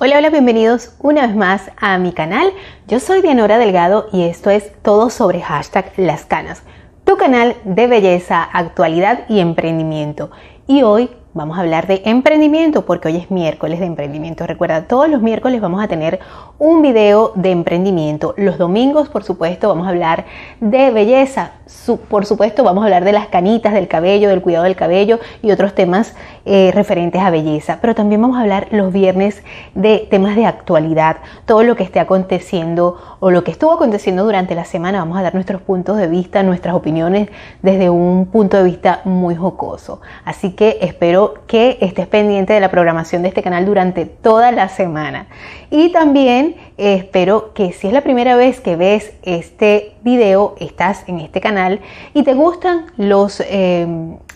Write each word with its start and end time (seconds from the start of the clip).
Hola, 0.00 0.18
hola, 0.18 0.30
bienvenidos 0.30 0.92
una 1.00 1.26
vez 1.26 1.34
más 1.34 1.72
a 1.76 1.98
mi 1.98 2.12
canal. 2.12 2.52
Yo 2.86 3.00
soy 3.00 3.20
Dianora 3.20 3.58
Delgado 3.58 4.08
y 4.12 4.22
esto 4.22 4.48
es 4.48 4.70
todo 4.82 5.10
sobre 5.10 5.40
hashtag 5.40 5.92
Las 5.96 6.24
Canas, 6.24 6.62
tu 7.02 7.16
canal 7.16 7.56
de 7.64 7.88
belleza, 7.88 8.44
actualidad 8.44 9.24
y 9.28 9.40
emprendimiento. 9.40 10.30
Y 10.68 10.84
hoy 10.84 11.10
Vamos 11.38 11.56
a 11.56 11.60
hablar 11.60 11.86
de 11.86 12.02
emprendimiento 12.04 12.84
porque 12.84 13.06
hoy 13.06 13.16
es 13.16 13.30
miércoles 13.30 13.78
de 13.78 13.86
emprendimiento. 13.86 14.44
Recuerda, 14.44 14.88
todos 14.88 15.08
los 15.08 15.22
miércoles 15.22 15.60
vamos 15.60 15.80
a 15.80 15.86
tener 15.86 16.18
un 16.58 16.82
video 16.82 17.30
de 17.36 17.52
emprendimiento. 17.52 18.34
Los 18.36 18.58
domingos, 18.58 19.08
por 19.08 19.22
supuesto, 19.22 19.68
vamos 19.68 19.86
a 19.86 19.90
hablar 19.90 20.24
de 20.58 20.90
belleza. 20.90 21.52
por 22.08 22.26
supuesto, 22.26 22.64
vamos 22.64 22.82
a 22.82 22.86
hablar 22.86 23.04
de 23.04 23.12
las 23.12 23.28
canitas, 23.28 23.72
del 23.72 23.86
cabello, 23.86 24.30
del 24.30 24.42
cuidado 24.42 24.64
del 24.64 24.74
cabello 24.74 25.20
y 25.40 25.52
otros 25.52 25.76
temas 25.76 26.16
eh, 26.44 26.72
referentes 26.74 27.20
a 27.20 27.30
belleza. 27.30 27.78
Pero 27.80 27.94
también 27.94 28.20
vamos 28.20 28.36
a 28.36 28.40
hablar 28.40 28.66
los 28.72 28.92
viernes 28.92 29.44
de 29.76 30.08
temas 30.10 30.34
de 30.34 30.44
actualidad, 30.44 31.18
todo 31.46 31.62
lo 31.62 31.76
que 31.76 31.84
esté 31.84 32.00
aconteciendo 32.00 32.96
o 33.20 33.30
lo 33.30 33.44
que 33.44 33.52
estuvo 33.52 33.70
aconteciendo 33.70 34.24
durante 34.24 34.56
la 34.56 34.64
semana. 34.64 34.98
Vamos 34.98 35.18
a 35.18 35.22
dar 35.22 35.34
nuestros 35.34 35.62
puntos 35.62 35.98
de 35.98 36.08
vista, 36.08 36.42
nuestras 36.42 36.74
opiniones 36.74 37.28
desde 37.62 37.90
un 37.90 38.26
punto 38.26 38.56
de 38.56 38.64
vista 38.64 39.02
muy 39.04 39.36
jocoso. 39.36 40.00
Así 40.24 40.52
que 40.52 40.78
espero 40.80 41.27
que 41.46 41.78
estés 41.80 42.06
pendiente 42.06 42.52
de 42.52 42.60
la 42.60 42.70
programación 42.70 43.22
de 43.22 43.28
este 43.28 43.42
canal 43.42 43.66
durante 43.66 44.04
toda 44.06 44.52
la 44.52 44.68
semana. 44.68 45.26
Y 45.70 45.92
también 45.92 46.56
eh, 46.78 46.94
espero 46.94 47.52
que 47.54 47.72
si 47.72 47.88
es 47.88 47.92
la 47.92 48.02
primera 48.02 48.36
vez 48.36 48.60
que 48.60 48.76
ves 48.76 49.12
este 49.22 49.92
video, 50.02 50.54
estás 50.58 51.04
en 51.06 51.20
este 51.20 51.40
canal 51.40 51.80
y 52.14 52.22
te 52.22 52.34
gustan 52.34 52.86
los, 52.96 53.40
eh, 53.40 53.86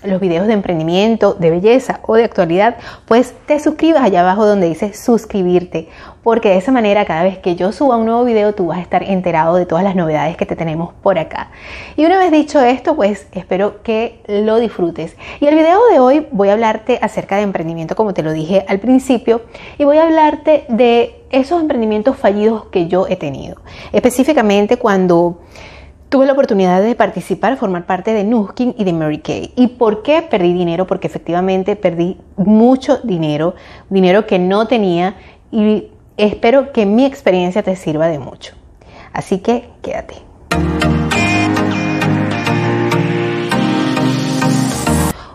los 0.04 0.20
videos 0.20 0.46
de 0.46 0.52
emprendimiento, 0.52 1.34
de 1.34 1.50
belleza 1.50 2.00
o 2.02 2.16
de 2.16 2.24
actualidad, 2.24 2.76
pues 3.06 3.34
te 3.46 3.58
suscribas 3.60 4.02
allá 4.02 4.20
abajo 4.20 4.46
donde 4.46 4.68
dice 4.68 4.92
suscribirte, 4.94 5.88
porque 6.22 6.50
de 6.50 6.56
esa 6.56 6.72
manera 6.72 7.04
cada 7.04 7.24
vez 7.24 7.38
que 7.38 7.56
yo 7.56 7.72
suba 7.72 7.96
un 7.96 8.06
nuevo 8.06 8.24
video 8.24 8.54
tú 8.54 8.66
vas 8.66 8.78
a 8.78 8.82
estar 8.82 9.02
enterado 9.02 9.56
de 9.56 9.66
todas 9.66 9.84
las 9.84 9.96
novedades 9.96 10.36
que 10.36 10.46
te 10.46 10.56
tenemos 10.56 10.92
por 11.02 11.18
acá. 11.18 11.50
Y 11.96 12.04
una 12.04 12.18
vez 12.18 12.30
dicho 12.30 12.60
esto, 12.60 12.94
pues 12.94 13.26
espero 13.32 13.82
que 13.82 14.20
lo 14.26 14.58
disfrutes. 14.58 15.16
Y 15.40 15.46
el 15.46 15.54
video 15.54 15.80
de 15.90 15.98
hoy 15.98 16.26
voy 16.30 16.48
a 16.48 16.52
hablarte 16.52 16.98
acerca 17.02 17.36
de 17.36 17.42
emprendimiento, 17.42 17.96
como 17.96 18.14
te 18.14 18.22
lo 18.22 18.32
dije 18.32 18.64
al 18.68 18.78
principio, 18.78 19.42
y 19.78 19.84
voy 19.84 19.98
a 19.98 20.04
hablarte 20.04 20.64
de 20.68 21.24
esos 21.30 21.60
emprendimientos 21.60 22.16
fallidos 22.16 22.66
que 22.66 22.86
yo 22.88 23.06
he 23.08 23.16
tenido. 23.16 23.56
Específicamente 23.92 24.76
cuando 24.76 25.40
tuve 26.12 26.26
la 26.26 26.34
oportunidad 26.34 26.82
de 26.82 26.94
participar, 26.94 27.56
formar 27.56 27.86
parte 27.86 28.12
de 28.12 28.22
Nuskin 28.22 28.74
y 28.76 28.84
de 28.84 28.92
Mary 28.92 29.18
Kay. 29.18 29.52
¿Y 29.56 29.68
por 29.68 30.02
qué 30.02 30.20
perdí 30.20 30.52
dinero? 30.52 30.86
Porque 30.86 31.06
efectivamente 31.06 31.74
perdí 31.74 32.18
mucho 32.36 32.98
dinero, 32.98 33.54
dinero 33.88 34.26
que 34.26 34.38
no 34.38 34.66
tenía 34.66 35.16
y 35.50 35.88
espero 36.16 36.72
que 36.72 36.86
mi 36.86 37.04
experiencia 37.04 37.62
te 37.62 37.76
sirva 37.76 38.08
de 38.08 38.18
mucho. 38.18 38.54
Así 39.12 39.38
que 39.38 39.68
quédate. 39.82 40.16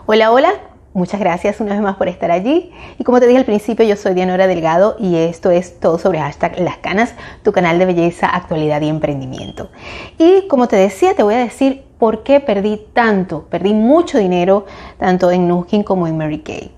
Hola, 0.06 0.32
hola, 0.32 0.54
Muchas 0.98 1.20
gracias 1.20 1.60
una 1.60 1.74
vez 1.74 1.80
más 1.80 1.94
por 1.94 2.08
estar 2.08 2.32
allí. 2.32 2.72
Y 2.98 3.04
como 3.04 3.20
te 3.20 3.26
dije 3.26 3.38
al 3.38 3.44
principio, 3.44 3.86
yo 3.86 3.94
soy 3.94 4.14
Dianora 4.14 4.48
Delgado 4.48 4.96
y 4.98 5.14
esto 5.14 5.52
es 5.52 5.78
todo 5.78 5.96
sobre 5.96 6.18
hashtag 6.18 6.58
Las 6.58 6.78
Canas, 6.78 7.14
tu 7.44 7.52
canal 7.52 7.78
de 7.78 7.86
belleza, 7.86 8.26
actualidad 8.26 8.80
y 8.80 8.88
emprendimiento. 8.88 9.70
Y 10.18 10.48
como 10.48 10.66
te 10.66 10.74
decía, 10.74 11.14
te 11.14 11.22
voy 11.22 11.34
a 11.34 11.38
decir 11.38 11.84
por 11.98 12.24
qué 12.24 12.40
perdí 12.40 12.80
tanto, 12.94 13.46
perdí 13.48 13.74
mucho 13.74 14.18
dinero 14.18 14.66
tanto 14.98 15.30
en 15.30 15.46
Nuskin 15.46 15.84
como 15.84 16.08
en 16.08 16.16
Mary 16.16 16.40
Kay. 16.40 16.72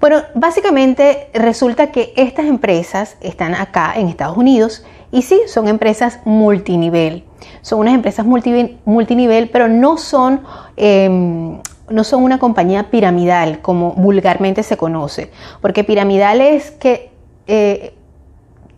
Bueno, 0.00 0.22
básicamente 0.34 1.28
resulta 1.34 1.90
que 1.90 2.12
estas 2.16 2.46
empresas 2.46 3.16
están 3.20 3.54
acá 3.54 3.94
en 3.96 4.08
Estados 4.08 4.36
Unidos 4.36 4.84
y 5.10 5.22
sí, 5.22 5.40
son 5.46 5.66
empresas 5.66 6.20
multinivel. 6.24 7.24
Son 7.62 7.80
unas 7.80 7.94
empresas 7.94 8.24
multinivel, 8.26 9.50
pero 9.50 9.68
no 9.68 9.96
son 9.96 10.42
em, 10.76 11.60
no 11.90 12.04
son 12.04 12.22
una 12.22 12.38
compañía 12.38 12.90
piramidal 12.90 13.60
como 13.60 13.92
vulgarmente 13.92 14.62
se 14.62 14.76
conoce, 14.76 15.30
porque 15.60 15.84
piramidal 15.84 16.40
es 16.40 16.70
que 16.70 17.10
eh, 17.46 17.94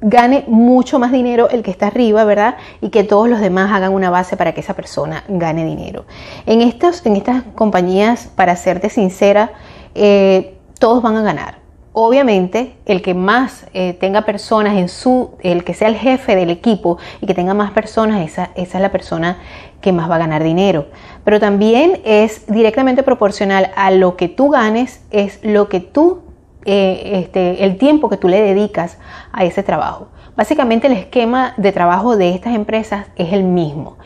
gane 0.01 0.45
mucho 0.47 0.99
más 0.99 1.13
dinero 1.13 1.51
el 1.51 1.63
que 1.63 1.71
está 1.71 1.89
arriba, 1.89 2.25
¿verdad? 2.25 2.57
Y 2.81 2.91
que 2.91 3.05
todos 3.05 3.29
los 3.29 3.41
demás 3.41 3.73
hagan 3.73 3.93
una 3.93 4.11
base 4.11 4.37
para 4.37 4.55
que 4.55 4.61
esa 4.61 4.75
persona 4.75 5.25
gane 5.29 5.65
dinero. 5.65 6.07
En, 6.47 6.61
en 6.61 6.69
estas 6.69 7.03
compañías, 7.55 8.29
para 8.35 8.57
serte 8.57 8.89
sincera, 8.89 9.53
eh, 9.95 10.57
todos 10.81 11.01
van 11.03 11.17
a 11.17 11.23
ganar. 11.23 11.61
Obviamente, 11.93 12.77
el 12.87 13.03
que 13.03 13.15
más 13.15 13.67
eh, 13.75 13.93
tenga 13.95 14.23
personas 14.23 14.77
en 14.77 14.89
su, 14.89 15.33
el 15.43 15.65
que 15.65 15.75
sea 15.75 15.89
el 15.89 15.97
jefe 15.97 16.35
del 16.35 16.51
equipo 16.51 16.99
y 17.21 17.27
que 17.27 17.35
tenga 17.35 17.53
más 17.53 17.73
personas, 17.73 18.23
esa, 18.23 18.51
es 18.55 18.75
la 18.75 18.91
persona 18.91 19.39
que 19.81 19.93
más 19.93 20.11
va 20.11 20.15
a 20.15 20.19
ganar 20.19 20.43
dinero. 20.43 20.87
Pero 21.25 21.39
también 21.41 22.01
es 22.05 22.47
directamente 22.47 23.03
proporcional 23.03 23.71
a 23.77 23.91
lo 23.91 24.17
que 24.17 24.29
tú 24.29 24.51
ganes, 24.51 25.05
es 25.11 25.41
lo 25.43 25.69
que 25.69 25.81
tú, 25.81 26.23
eh, 26.65 27.23
este, 27.25 27.65
el 27.65 27.77
tiempo 27.77 28.09
que 28.09 28.17
tú 28.17 28.29
le 28.29 28.41
dedicas 28.41 28.99
a 29.33 29.45
ese 29.45 29.63
trabajo. 29.65 30.09
Básicamente 30.37 30.87
el 30.87 30.95
esquema 30.95 31.55
de 31.57 31.73
trabajo 31.73 32.17
de 32.17 32.31
estas 32.31 32.55
empresas 32.55 33.09
es 33.17 33.33
el 33.33 33.43
mismo. 33.43 33.97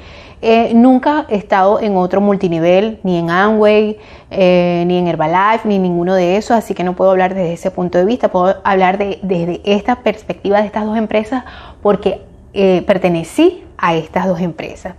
Eh, 0.47 0.75
nunca 0.75 1.25
he 1.31 1.37
estado 1.37 1.81
en 1.81 1.97
otro 1.97 2.21
multinivel, 2.21 3.01
ni 3.03 3.17
en 3.17 3.31
Amway, 3.31 3.97
eh, 4.31 4.85
ni 4.87 4.99
en 4.99 5.09
Herbalife, 5.09 5.67
ni 5.67 5.79
ninguno 5.79 6.15
de 6.15 6.37
esos, 6.37 6.51
así 6.51 6.75
que 6.75 6.85
no 6.85 6.95
puedo 6.95 7.11
hablar 7.11 7.35
desde 7.35 7.55
ese 7.55 7.71
punto 7.71 7.97
de 7.97 8.05
vista, 8.05 8.29
puedo 8.31 8.57
hablar 8.63 8.99
desde 8.99 9.63
esta 9.65 10.03
perspectiva 10.03 10.61
de 10.61 10.67
estas 10.67 10.85
dos 10.85 10.99
empresas 10.99 11.45
porque 11.83 12.21
pertenecí 12.87 13.65
a 13.79 13.97
estas 13.97 14.29
dos 14.29 14.41
empresas 14.41 14.95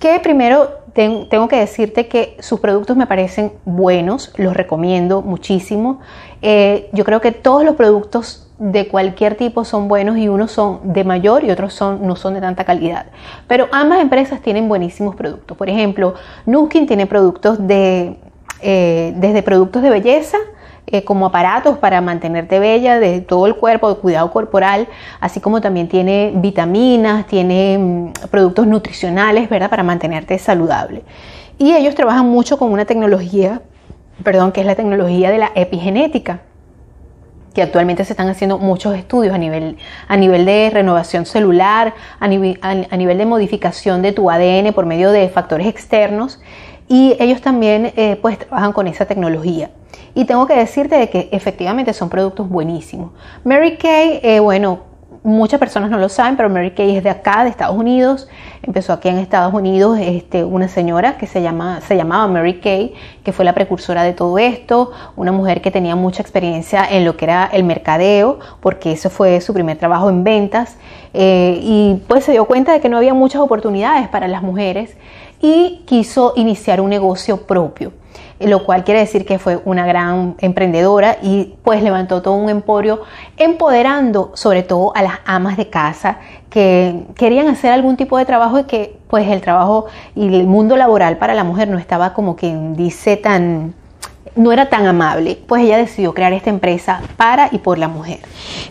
que 0.00 0.18
primero 0.18 0.80
tengo 0.94 1.46
que 1.46 1.56
decirte 1.56 2.08
que 2.08 2.36
sus 2.40 2.58
productos 2.58 2.96
me 2.96 3.06
parecen 3.06 3.52
buenos, 3.64 4.32
los 4.36 4.56
recomiendo 4.56 5.22
muchísimo. 5.22 6.00
Eh, 6.42 6.88
yo 6.92 7.04
creo 7.04 7.20
que 7.20 7.32
todos 7.32 7.64
los 7.64 7.76
productos 7.76 8.49
de 8.60 8.88
cualquier 8.88 9.36
tipo 9.36 9.64
son 9.64 9.88
buenos 9.88 10.18
y 10.18 10.28
unos 10.28 10.52
son 10.52 10.92
de 10.92 11.02
mayor 11.02 11.44
y 11.44 11.50
otros 11.50 11.72
son, 11.72 12.06
no 12.06 12.14
son 12.14 12.34
de 12.34 12.42
tanta 12.42 12.64
calidad. 12.64 13.06
Pero 13.46 13.68
ambas 13.72 14.00
empresas 14.02 14.42
tienen 14.42 14.68
buenísimos 14.68 15.16
productos. 15.16 15.56
Por 15.56 15.70
ejemplo, 15.70 16.14
Nuskin 16.44 16.86
tiene 16.86 17.06
productos 17.06 17.66
de, 17.66 18.18
eh, 18.60 19.14
desde 19.16 19.42
productos 19.42 19.82
de 19.82 19.88
belleza, 19.88 20.36
eh, 20.86 21.04
como 21.04 21.24
aparatos 21.24 21.78
para 21.78 22.02
mantenerte 22.02 22.58
bella 22.58 23.00
de 23.00 23.22
todo 23.22 23.46
el 23.46 23.56
cuerpo, 23.56 23.88
de 23.88 23.98
cuidado 23.98 24.30
corporal, 24.30 24.88
así 25.20 25.40
como 25.40 25.62
también 25.62 25.88
tiene 25.88 26.32
vitaminas, 26.34 27.26
tiene 27.26 27.78
mm, 27.78 28.28
productos 28.30 28.66
nutricionales, 28.66 29.48
¿verdad? 29.48 29.70
Para 29.70 29.84
mantenerte 29.84 30.38
saludable. 30.38 31.02
Y 31.56 31.72
ellos 31.72 31.94
trabajan 31.94 32.28
mucho 32.28 32.58
con 32.58 32.72
una 32.72 32.84
tecnología, 32.84 33.62
perdón, 34.22 34.52
que 34.52 34.60
es 34.60 34.66
la 34.66 34.74
tecnología 34.74 35.30
de 35.30 35.38
la 35.38 35.50
epigenética 35.54 36.40
que 37.54 37.62
actualmente 37.62 38.04
se 38.04 38.12
están 38.12 38.28
haciendo 38.28 38.58
muchos 38.58 38.96
estudios 38.96 39.34
a 39.34 39.38
nivel, 39.38 39.76
a 40.08 40.16
nivel 40.16 40.44
de 40.44 40.70
renovación 40.72 41.26
celular, 41.26 41.94
a 42.18 42.28
nivel, 42.28 42.58
a 42.62 42.96
nivel 42.96 43.18
de 43.18 43.26
modificación 43.26 44.02
de 44.02 44.12
tu 44.12 44.30
ADN 44.30 44.72
por 44.72 44.86
medio 44.86 45.10
de 45.10 45.28
factores 45.28 45.66
externos 45.66 46.40
y 46.88 47.16
ellos 47.20 47.40
también 47.40 47.92
eh, 47.96 48.18
pues 48.20 48.38
trabajan 48.38 48.72
con 48.72 48.88
esa 48.88 49.06
tecnología. 49.06 49.70
Y 50.14 50.24
tengo 50.24 50.46
que 50.48 50.56
decirte 50.56 50.96
de 50.96 51.08
que 51.08 51.28
efectivamente 51.30 51.92
son 51.92 52.08
productos 52.08 52.48
buenísimos. 52.48 53.12
Mary 53.44 53.76
Kay, 53.76 54.20
eh, 54.24 54.40
bueno, 54.40 54.89
muchas 55.22 55.60
personas 55.60 55.90
no 55.90 55.98
lo 55.98 56.08
saben, 56.08 56.36
pero 56.36 56.48
Mary 56.48 56.70
Kay 56.70 56.96
es 56.96 57.04
de 57.04 57.10
acá, 57.10 57.44
de 57.44 57.50
Estados 57.50 57.76
Unidos. 57.76 58.28
Empezó 58.62 58.92
aquí 58.92 59.08
en 59.08 59.18
Estados 59.18 59.52
Unidos 59.52 59.98
este, 60.00 60.44
una 60.44 60.68
señora 60.68 61.18
que 61.18 61.26
se, 61.26 61.42
llama, 61.42 61.80
se 61.82 61.96
llamaba 61.96 62.26
Mary 62.26 62.60
Kay, 62.60 62.94
que 63.22 63.32
fue 63.32 63.44
la 63.44 63.52
precursora 63.52 64.02
de 64.02 64.12
todo 64.12 64.38
esto, 64.38 64.92
una 65.16 65.32
mujer 65.32 65.60
que 65.60 65.70
tenía 65.70 65.94
mucha 65.94 66.22
experiencia 66.22 66.86
en 66.88 67.04
lo 67.04 67.16
que 67.16 67.26
era 67.26 67.48
el 67.52 67.64
mercadeo, 67.64 68.38
porque 68.60 68.92
eso 68.92 69.10
fue 69.10 69.40
su 69.40 69.52
primer 69.52 69.76
trabajo 69.78 70.08
en 70.08 70.24
ventas, 70.24 70.78
eh, 71.12 71.58
y 71.62 72.02
pues 72.06 72.24
se 72.24 72.32
dio 72.32 72.44
cuenta 72.44 72.72
de 72.72 72.80
que 72.80 72.88
no 72.88 72.96
había 72.96 73.14
muchas 73.14 73.42
oportunidades 73.42 74.08
para 74.08 74.28
las 74.28 74.42
mujeres 74.42 74.96
y 75.40 75.82
quiso 75.86 76.34
iniciar 76.36 76.80
un 76.80 76.90
negocio 76.90 77.46
propio, 77.46 77.92
lo 78.38 78.64
cual 78.64 78.84
quiere 78.84 79.00
decir 79.00 79.24
que 79.24 79.38
fue 79.38 79.60
una 79.64 79.86
gran 79.86 80.34
emprendedora 80.38 81.18
y 81.22 81.54
pues 81.62 81.82
levantó 81.82 82.22
todo 82.22 82.34
un 82.34 82.50
emporio 82.50 83.02
empoderando 83.36 84.32
sobre 84.34 84.62
todo 84.62 84.92
a 84.94 85.02
las 85.02 85.18
amas 85.24 85.56
de 85.56 85.68
casa 85.68 86.18
que 86.50 87.04
querían 87.16 87.48
hacer 87.48 87.72
algún 87.72 87.96
tipo 87.96 88.18
de 88.18 88.24
trabajo 88.24 88.58
y 88.58 88.64
que 88.64 88.98
pues 89.08 89.28
el 89.28 89.40
trabajo 89.40 89.86
y 90.14 90.34
el 90.34 90.46
mundo 90.46 90.76
laboral 90.76 91.18
para 91.18 91.34
la 91.34 91.44
mujer 91.44 91.68
no 91.68 91.78
estaba 91.78 92.12
como 92.12 92.36
quien 92.36 92.74
dice 92.74 93.16
tan 93.16 93.74
no 94.36 94.52
era 94.52 94.68
tan 94.68 94.86
amable, 94.86 95.38
pues 95.46 95.62
ella 95.62 95.76
decidió 95.76 96.14
crear 96.14 96.32
esta 96.32 96.50
empresa 96.50 97.00
para 97.16 97.48
y 97.50 97.58
por 97.58 97.78
la 97.78 97.88
mujer. 97.88 98.20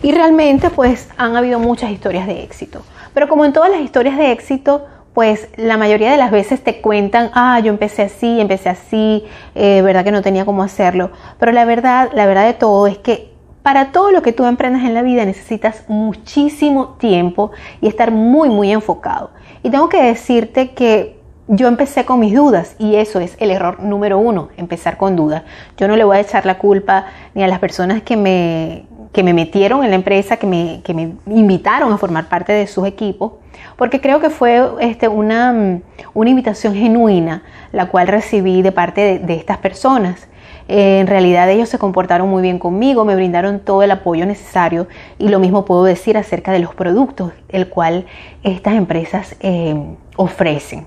Y 0.02 0.12
realmente 0.12 0.70
pues 0.70 1.08
han 1.16 1.36
habido 1.36 1.58
muchas 1.58 1.90
historias 1.90 2.26
de 2.26 2.42
éxito. 2.42 2.82
Pero 3.12 3.28
como 3.28 3.44
en 3.44 3.52
todas 3.52 3.70
las 3.70 3.80
historias 3.80 4.16
de 4.16 4.32
éxito, 4.32 4.86
pues 5.14 5.48
la 5.56 5.76
mayoría 5.76 6.10
de 6.10 6.16
las 6.16 6.30
veces 6.30 6.62
te 6.62 6.80
cuentan, 6.80 7.30
ah, 7.34 7.58
yo 7.60 7.70
empecé 7.70 8.02
así, 8.02 8.40
empecé 8.40 8.68
así, 8.68 9.24
eh, 9.54 9.82
verdad 9.82 10.04
que 10.04 10.12
no 10.12 10.22
tenía 10.22 10.44
cómo 10.44 10.62
hacerlo. 10.62 11.10
Pero 11.38 11.52
la 11.52 11.64
verdad, 11.64 12.10
la 12.14 12.26
verdad 12.26 12.46
de 12.46 12.54
todo 12.54 12.86
es 12.86 12.98
que 12.98 13.30
para 13.62 13.92
todo 13.92 14.10
lo 14.10 14.22
que 14.22 14.32
tú 14.32 14.46
emprendas 14.46 14.84
en 14.84 14.94
la 14.94 15.02
vida 15.02 15.24
necesitas 15.24 15.84
muchísimo 15.88 16.96
tiempo 16.98 17.50
y 17.80 17.88
estar 17.88 18.10
muy, 18.10 18.48
muy 18.48 18.70
enfocado. 18.72 19.30
Y 19.62 19.70
tengo 19.70 19.88
que 19.88 20.02
decirte 20.02 20.70
que 20.70 21.20
yo 21.48 21.66
empecé 21.66 22.04
con 22.04 22.20
mis 22.20 22.34
dudas 22.34 22.76
y 22.78 22.94
eso 22.94 23.18
es 23.18 23.36
el 23.40 23.50
error 23.50 23.80
número 23.80 24.18
uno, 24.18 24.50
empezar 24.56 24.96
con 24.96 25.16
dudas. 25.16 25.42
Yo 25.76 25.88
no 25.88 25.96
le 25.96 26.04
voy 26.04 26.16
a 26.16 26.20
echar 26.20 26.46
la 26.46 26.58
culpa 26.58 27.06
ni 27.34 27.42
a 27.42 27.48
las 27.48 27.58
personas 27.58 28.02
que 28.02 28.16
me, 28.16 28.86
que 29.12 29.22
me 29.22 29.34
metieron 29.34 29.82
en 29.84 29.90
la 29.90 29.96
empresa, 29.96 30.36
que 30.36 30.46
me, 30.46 30.80
que 30.84 30.94
me 30.94 31.14
invitaron 31.26 31.92
a 31.92 31.98
formar 31.98 32.28
parte 32.28 32.52
de 32.52 32.66
sus 32.66 32.86
equipos, 32.86 33.32
porque 33.76 34.00
creo 34.00 34.20
que 34.20 34.30
fue 34.30 34.62
este, 34.80 35.08
una, 35.08 35.80
una 36.14 36.30
invitación 36.30 36.74
genuina 36.74 37.42
la 37.72 37.88
cual 37.88 38.08
recibí 38.08 38.62
de 38.62 38.72
parte 38.72 39.18
de, 39.18 39.34
estas 39.34 39.58
personas. 39.58 40.28
en 40.68 41.06
realidad 41.06 41.50
ellos 41.50 41.68
se 41.68 41.78
comportaron 41.78 42.28
muy 42.28 42.42
bien 42.42 42.58
conmigo, 42.58 43.04
me 43.04 43.16
brindaron 43.16 43.60
todo 43.60 43.82
el 43.82 43.90
apoyo 43.90 44.26
necesario 44.26 44.86
y 45.18 45.28
lo 45.28 45.40
mismo 45.40 45.64
puedo 45.64 45.84
decir 45.84 46.16
acerca 46.16 46.52
de 46.52 46.60
los 46.60 46.74
productos, 46.74 47.32
el 47.48 47.68
cual 47.68 48.06
estas 48.42 48.74
empresas 48.74 49.36
eh, 49.40 49.74
ofrecen 50.16 50.86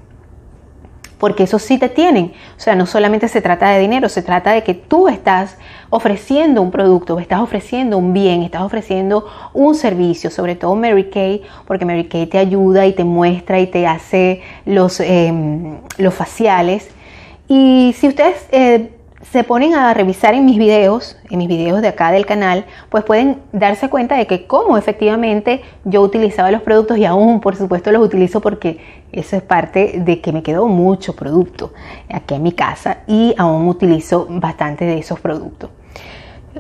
porque 1.24 1.44
eso 1.44 1.58
sí 1.58 1.78
te 1.78 1.88
tienen. 1.88 2.34
O 2.58 2.60
sea, 2.60 2.76
no 2.76 2.86
solamente 2.86 3.30
se 3.30 3.40
trata 3.40 3.70
de 3.70 3.80
dinero, 3.80 4.10
se 4.10 4.22
trata 4.22 4.52
de 4.52 4.62
que 4.62 4.74
tú 4.74 5.08
estás 5.08 5.56
ofreciendo 5.90 6.62
un 6.62 6.70
producto, 6.70 7.18
estás 7.18 7.40
ofreciendo 7.40 7.98
un 7.98 8.12
bien, 8.12 8.44
estás 8.44 8.62
ofreciendo 8.62 9.26
un 9.54 9.74
servicio, 9.74 10.30
sobre 10.30 10.56
todo 10.56 10.76
Mary 10.76 11.06
Kay, 11.10 11.44
porque 11.66 11.86
Mary 11.86 12.10
Kay 12.10 12.26
te 12.26 12.40
ayuda 12.40 12.86
y 12.88 12.92
te 12.92 13.06
muestra 13.06 13.62
y 13.62 13.68
te 13.68 13.88
hace 13.88 14.42
los, 14.66 15.00
em, 15.00 15.78
los 15.98 16.14
faciales. 16.14 16.90
Y 17.48 17.96
si 17.98 18.10
ustedes 18.10 18.46
eh, 18.52 18.90
se 19.32 19.46
ponen 19.46 19.76
a 19.76 19.94
revisar 19.94 20.34
en 20.34 20.44
mis 20.44 20.58
videos, 20.58 21.18
en 21.30 21.38
mis 21.38 21.48
videos 21.48 21.82
de 21.82 21.88
acá 21.88 22.12
del 22.12 22.26
canal, 22.26 22.66
pues 22.90 23.06
pueden 23.06 23.38
darse 23.54 23.90
cuenta 23.90 24.18
de 24.18 24.28
que 24.28 24.46
cómo 24.46 24.78
efectivamente 24.78 25.62
yo 25.86 26.02
utilizaba 26.02 26.52
los 26.52 26.62
productos 26.62 26.98
y 26.98 27.06
aún 27.06 27.40
por 27.40 27.56
supuesto 27.56 27.94
los 27.94 28.06
utilizo 28.06 28.42
porque 28.42 29.03
eso 29.14 29.36
es 29.36 29.44
parte 29.44 30.02
de 30.04 30.20
que 30.22 30.34
me 30.34 30.44
quedó 30.44 30.68
mucho 30.68 31.16
producto 31.16 31.72
aquí 32.10 32.36
en 32.36 32.44
mi 32.44 32.52
casa 32.52 33.00
y 33.08 33.34
aún 33.38 33.68
utilizo 33.68 34.28
bastante 34.30 34.86
de 34.86 34.98
esos 34.98 35.20
productos. 35.20 35.70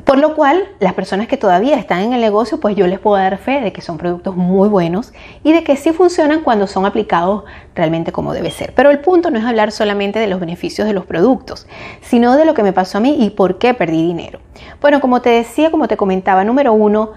Por 0.06 0.18
lo 0.18 0.34
cual, 0.34 0.64
las 0.80 0.94
personas 0.94 1.28
que 1.28 1.38
todavía 1.38 1.78
están 1.78 2.00
en 2.00 2.14
el 2.14 2.22
negocio, 2.22 2.60
pues 2.60 2.76
yo 2.76 2.88
les 2.88 2.98
puedo 2.98 3.16
dar 3.16 3.38
fe 3.38 3.62
de 3.62 3.72
que 3.72 3.82
son 3.82 4.00
productos 4.00 4.36
muy 4.36 4.68
buenos 4.68 5.14
y 5.44 5.52
de 5.54 5.64
que 5.64 5.76
sí 5.76 5.94
funcionan 5.94 6.42
cuando 6.42 6.66
son 6.66 6.88
aplicados 6.88 7.44
realmente 7.76 8.12
como 8.12 8.34
debe 8.34 8.50
ser. 8.50 8.74
Pero 8.74 8.90
el 8.90 9.00
punto 9.00 9.30
no 9.30 9.38
es 9.38 9.46
hablar 9.46 9.72
solamente 9.72 10.18
de 10.18 10.26
los 10.26 10.40
beneficios 10.40 10.88
de 10.88 10.94
los 10.94 11.06
productos, 11.06 11.68
sino 12.02 12.36
de 12.36 12.46
lo 12.46 12.56
que 12.56 12.64
me 12.64 12.74
pasó 12.74 12.98
a 12.98 13.02
mí 13.02 13.18
y 13.20 13.30
por 13.30 13.60
qué 13.60 13.76
perdí 13.76 14.02
dinero. 14.02 14.40
Bueno, 14.82 15.00
como 15.00 15.22
te 15.22 15.30
decía, 15.30 15.70
como 15.70 15.88
te 15.88 15.96
comentaba, 15.96 16.44
número 16.44 16.74
uno, 16.74 17.12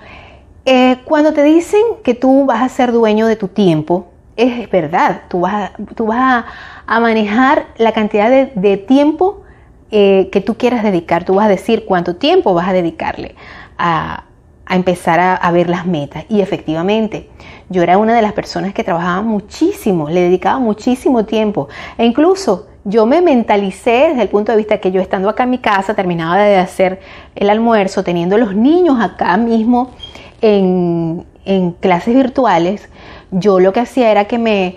eh, 0.67 0.99
cuando 1.07 1.33
te 1.33 1.45
dicen 1.45 1.81
que 2.05 2.15
tú 2.15 2.45
vas 2.45 2.61
a 2.61 2.69
ser 2.69 2.93
dueño 2.93 3.27
de 3.27 3.37
tu 3.37 3.49
tiempo, 3.49 4.09
es 4.37 4.71
verdad, 4.71 5.23
tú 5.29 5.41
vas, 5.41 5.71
tú 5.95 6.07
vas 6.07 6.45
a, 6.87 7.01
manejar 7.01 7.67
la 7.79 7.93
cantidad 7.93 8.31
de, 8.31 8.77
tiempo 8.77 9.43
eh, 9.91 10.29
que 10.31 10.41
tú 10.41 10.57
quieras 10.57 10.83
dedicar, 10.83 11.25
tú 11.25 11.35
vas 11.37 11.47
a 11.47 11.49
decir 11.49 11.85
cuánto 11.87 12.17
tiempo 12.17 12.53
vas 12.55 12.69
a 12.69 12.73
dedicarle 12.73 13.35
a, 13.79 14.25
empezar 14.69 15.21
a, 15.21 15.51
ver 15.53 15.71
las 15.71 15.87
metas. 15.87 16.25
Y 16.29 16.41
efectivamente, 16.41 17.31
yo 17.69 17.83
era 17.83 17.99
una 17.99 18.15
de 18.15 18.23
las 18.23 18.33
personas 18.33 18.75
que 18.75 18.83
trabajaba 18.83 19.23
muchísimo, 19.23 20.11
le 20.11 20.23
dedicaba 20.23 20.59
muchísimo 20.59 21.25
tiempo. 21.25 21.69
E 21.97 22.05
incluso 22.05 22.67
yo 22.85 23.07
me 23.07 23.23
mentalicé 23.23 24.09
desde 24.09 24.23
el 24.23 24.29
punto 24.29 24.53
de 24.53 24.59
vista 24.59 24.79
que 24.79 24.91
yo 24.91 25.01
estando 25.01 25.29
acá 25.29 25.45
en 25.45 25.51
mi 25.51 25.59
casa, 25.59 25.95
terminaba 25.95 26.37
de 26.37 26.57
hacer 26.57 27.01
el 27.37 27.49
almuerzo, 27.49 28.03
teniendo 28.03 28.37
los 28.39 28.57
niños 28.57 29.01
acá 29.01 29.37
mismo 29.37 29.93
en, 30.41 31.25
en 31.45 31.71
clases 31.71 32.15
virtuales, 32.15 32.89
yo 33.31 33.61
lo 33.61 33.73
que 33.73 33.81
hacía 33.81 34.11
era 34.11 34.27
que 34.27 34.39
me 34.39 34.77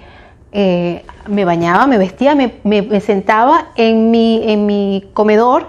eh, 0.51 1.05
me 1.27 1.45
bañaba, 1.45 1.85
me 1.85 1.99
vestía, 1.99 2.33
me, 2.33 3.01
sentaba 3.01 3.67
en 3.75 4.09
mi, 4.09 4.41
en 4.51 4.65
mi 4.65 5.07
comedor, 5.13 5.67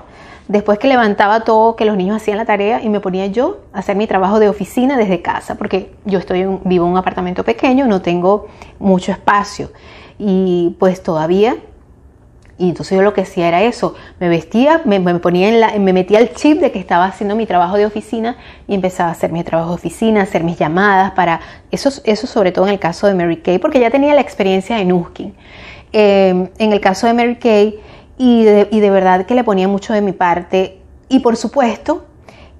después 0.48 0.78
que 0.78 0.88
levantaba 0.88 1.40
todo, 1.40 1.76
que 1.76 1.84
los 1.84 1.98
niños 1.98 2.16
hacían 2.16 2.38
la 2.38 2.46
tarea 2.46 2.82
y 2.82 2.88
me 2.88 3.00
ponía 3.00 3.26
yo 3.26 3.58
a 3.74 3.80
hacer 3.80 3.96
mi 3.96 4.06
trabajo 4.06 4.40
de 4.40 4.48
oficina 4.48 4.96
desde 4.96 5.20
casa, 5.20 5.56
porque 5.56 5.92
yo 6.06 6.18
estoy 6.18 6.46
vivo 6.64 6.86
en 6.86 6.92
un 6.92 6.96
apartamento 6.96 7.44
pequeño, 7.44 7.86
no 7.86 8.00
tengo 8.00 8.46
mucho 8.78 9.12
espacio. 9.12 9.70
Y 10.18 10.76
pues 10.78 11.02
todavía 11.02 11.56
y 12.60 12.68
entonces 12.68 12.94
yo 12.94 13.02
lo 13.02 13.14
que 13.14 13.22
hacía 13.22 13.48
era 13.48 13.62
eso, 13.62 13.94
me 14.18 14.28
vestía, 14.28 14.82
me, 14.84 15.00
ponía 15.18 15.48
en 15.48 15.60
la, 15.60 15.78
me 15.78 15.94
metía 15.94 16.18
el 16.18 16.34
chip 16.34 16.60
de 16.60 16.70
que 16.70 16.78
estaba 16.78 17.06
haciendo 17.06 17.34
mi 17.34 17.46
trabajo 17.46 17.78
de 17.78 17.86
oficina 17.86 18.36
y 18.68 18.74
empezaba 18.74 19.08
a 19.08 19.12
hacer 19.12 19.32
mi 19.32 19.42
trabajo 19.42 19.70
de 19.70 19.76
oficina, 19.76 20.20
hacer 20.20 20.44
mis 20.44 20.58
llamadas 20.58 21.12
para, 21.12 21.40
eso, 21.70 21.90
eso 22.04 22.26
sobre 22.26 22.52
todo 22.52 22.66
en 22.66 22.74
el 22.74 22.78
caso 22.78 23.06
de 23.06 23.14
Mary 23.14 23.38
Kay, 23.38 23.58
porque 23.58 23.80
ya 23.80 23.90
tenía 23.90 24.12
la 24.12 24.20
experiencia 24.20 24.78
en 24.78 24.88
Nuskin. 24.88 25.34
Em, 25.92 26.48
en 26.58 26.72
el 26.72 26.80
caso 26.80 27.06
de 27.06 27.14
Mary 27.14 27.36
Kay, 27.36 27.80
y 28.18 28.44
de, 28.44 28.90
verdad 28.90 29.24
que 29.24 29.34
le 29.34 29.42
ponía 29.42 29.66
mucho 29.66 29.94
de 29.94 30.02
mi 30.02 30.12
parte, 30.12 30.82
y 31.08 31.20
por 31.20 31.38
supuesto, 31.38 32.04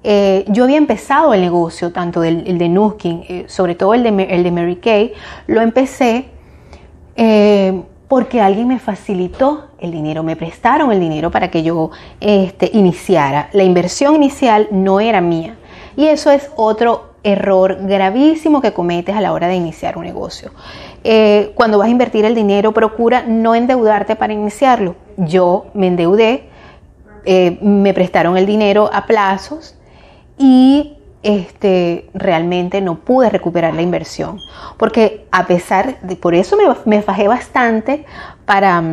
eh, 0.03 0.45
yo 0.47 0.63
había 0.63 0.77
empezado 0.77 1.31
el 1.35 1.41
negocio, 1.41 1.91
tanto 1.91 2.21
del, 2.21 2.43
el 2.47 2.57
de 2.57 2.69
Nuskin, 2.69 3.23
eh, 3.29 3.43
sobre 3.47 3.75
todo 3.75 3.93
el 3.93 4.01
de, 4.01 4.23
el 4.23 4.41
de 4.41 4.51
Mary 4.51 4.77
Kay, 4.77 5.13
lo 5.45 5.61
empecé 5.61 6.25
eh, 7.15 7.83
porque 8.11 8.41
alguien 8.41 8.67
me 8.67 8.77
facilitó 8.77 9.69
el 9.79 9.89
dinero, 9.89 10.21
me 10.21 10.35
prestaron 10.35 10.91
el 10.91 10.99
dinero 10.99 11.31
para 11.31 11.49
que 11.49 11.63
yo 11.63 11.91
este, 12.19 12.69
iniciara. 12.73 13.47
La 13.53 13.63
inversión 13.63 14.17
inicial 14.17 14.67
no 14.69 14.99
era 14.99 15.21
mía. 15.21 15.55
Y 15.95 16.07
eso 16.07 16.29
es 16.29 16.51
otro 16.57 17.13
error 17.23 17.77
gravísimo 17.83 18.61
que 18.61 18.73
cometes 18.73 19.15
a 19.15 19.21
la 19.21 19.31
hora 19.31 19.47
de 19.47 19.55
iniciar 19.55 19.97
un 19.97 20.03
negocio. 20.03 20.51
Eh, 21.05 21.53
cuando 21.55 21.77
vas 21.77 21.87
a 21.87 21.91
invertir 21.91 22.25
el 22.25 22.35
dinero, 22.35 22.73
procura 22.73 23.23
no 23.25 23.55
endeudarte 23.55 24.17
para 24.17 24.33
iniciarlo. 24.33 24.95
Yo 25.15 25.67
me 25.73 25.87
endeudé, 25.87 26.49
eh, 27.23 27.59
me 27.61 27.93
prestaron 27.93 28.35
el 28.35 28.45
dinero 28.45 28.89
a 28.91 29.05
plazos 29.05 29.77
y 30.37 30.97
este, 31.23 32.09
realmente 32.13 32.81
no 32.81 32.99
pude 32.99 33.29
recuperar 33.29 33.73
la 33.73 33.81
inversión. 33.81 34.39
Porque 34.77 35.27
a 35.31 35.45
pesar 35.47 35.99
de, 36.01 36.15
por 36.15 36.33
eso 36.33 36.57
me, 36.57 36.63
me 36.85 37.01
fajé 37.01 37.27
bastante 37.27 38.05
para, 38.45 38.83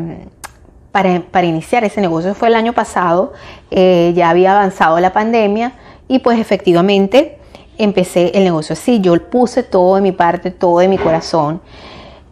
para, 0.93 1.21
para, 1.21 1.47
iniciar 1.47 1.85
ese 1.85 2.01
negocio. 2.01 2.35
Fue 2.35 2.49
el 2.49 2.55
año 2.55 2.73
pasado, 2.73 3.33
eh, 3.71 4.13
ya 4.15 4.31
había 4.31 4.53
avanzado 4.53 5.01
la 5.01 5.13
pandemia 5.13 5.73
y 6.07 6.21
pues 6.21 6.39
efectivamente 6.39 7.39
empecé 7.79 8.33
el 8.35 8.45
negocio 8.45 8.75
así. 8.75 9.01
Yo 9.01 9.15
puse 9.31 9.63
todo 9.63 9.97
de 9.97 10.03
mi 10.03 10.13
parte, 10.13 10.51
todo 10.51 10.81
de 10.81 10.89
mi 10.89 10.99
corazón. 10.99 11.61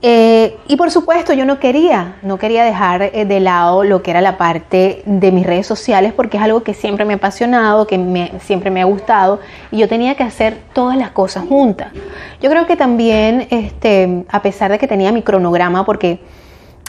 Eh, 0.02 0.58
y 0.68 0.76
por 0.76 0.90
supuesto 0.90 1.32
yo 1.32 1.46
no 1.46 1.58
quería, 1.58 2.16
no 2.20 2.38
quería 2.38 2.64
dejar 2.64 3.02
eh, 3.02 3.24
de 3.24 3.40
lado 3.40 3.82
lo 3.82 4.02
que 4.02 4.10
era 4.10 4.20
la 4.20 4.36
parte 4.36 5.02
de 5.06 5.32
mis 5.32 5.46
redes 5.46 5.66
sociales 5.66 6.12
porque 6.12 6.36
es 6.36 6.42
algo 6.42 6.62
que 6.62 6.74
siempre 6.74 7.06
me 7.06 7.14
ha 7.14 7.16
apasionado, 7.16 7.86
que 7.86 8.30
siempre 8.42 8.70
me 8.70 8.82
ha 8.82 8.84
gustado 8.84 9.40
y 9.70 9.78
yo 9.78 9.88
tenía 9.88 10.14
que 10.14 10.22
hacer 10.22 10.58
todas 10.74 10.98
las 10.98 11.10
cosas 11.12 11.46
juntas. 11.48 11.92
Yo 12.42 12.50
creo 12.50 12.66
que 12.66 12.76
también, 12.76 13.48
este, 13.50 14.24
a 14.28 14.42
pesar 14.42 14.70
de 14.70 14.78
que 14.78 14.86
tenía 14.86 15.12
mi 15.12 15.22
cronograma, 15.22 15.86
porque 15.86 16.20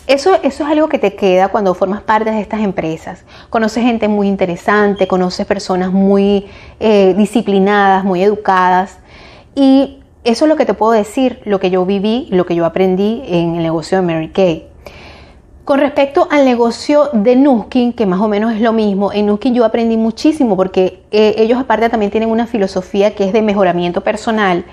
eso, 0.07 0.35
eso 0.43 0.63
es 0.63 0.69
algo 0.69 0.89
que 0.89 0.99
te 0.99 1.15
queda 1.15 1.47
cuando 1.47 1.73
formas 1.73 2.01
parte 2.01 2.31
de 2.31 2.41
estas 2.41 2.59
empresas. 2.59 3.23
Conoces 3.49 3.83
gente 3.83 4.09
muy 4.09 4.27
interesante, 4.27 5.07
conoces 5.07 5.45
personas 5.45 5.91
muy 5.91 6.47
eh, 6.79 7.13
disciplinadas, 7.17 8.03
muy 8.03 8.21
educadas 8.21 8.99
y 9.55 9.99
eso 10.27 10.45
es 10.45 10.49
lo 10.49 10.55
que 10.55 10.65
te 10.65 10.73
puedo 10.73 10.91
decir, 10.91 11.39
lo 11.45 11.59
que 11.59 11.69
yo 11.69 11.85
viví, 11.85 12.27
lo 12.31 12.45
que 12.45 12.55
yo 12.55 12.65
aprendí 12.65 13.23
en 13.27 13.55
el 13.55 13.63
negocio 13.63 13.97
de 13.97 14.05
Mary 14.05 14.29
Kay. 14.29 14.67
Con 15.63 15.79
respecto 15.79 16.27
al 16.31 16.45
negocio 16.45 17.09
de 17.11 17.35
Nuskin, 17.35 17.91
que 17.91 18.05
más 18.05 18.21
o 18.21 18.27
menos 18.29 18.53
es 18.53 18.61
lo 18.61 18.71
mismo, 18.71 19.11
en 19.11 19.25
Nuskin 19.25 19.53
yo 19.53 19.65
aprendí 19.65 19.97
muchísimo 19.97 20.55
porque 20.55 21.03
eh, 21.11 21.35
ellos 21.37 21.59
aparte 21.59 21.89
también 21.89 22.09
tienen 22.09 22.29
una 22.29 22.47
filosofía 22.47 23.15
que 23.15 23.25
es 23.25 23.33
de 23.33 23.41
mejoramiento 23.41 24.01
personal 24.01 24.63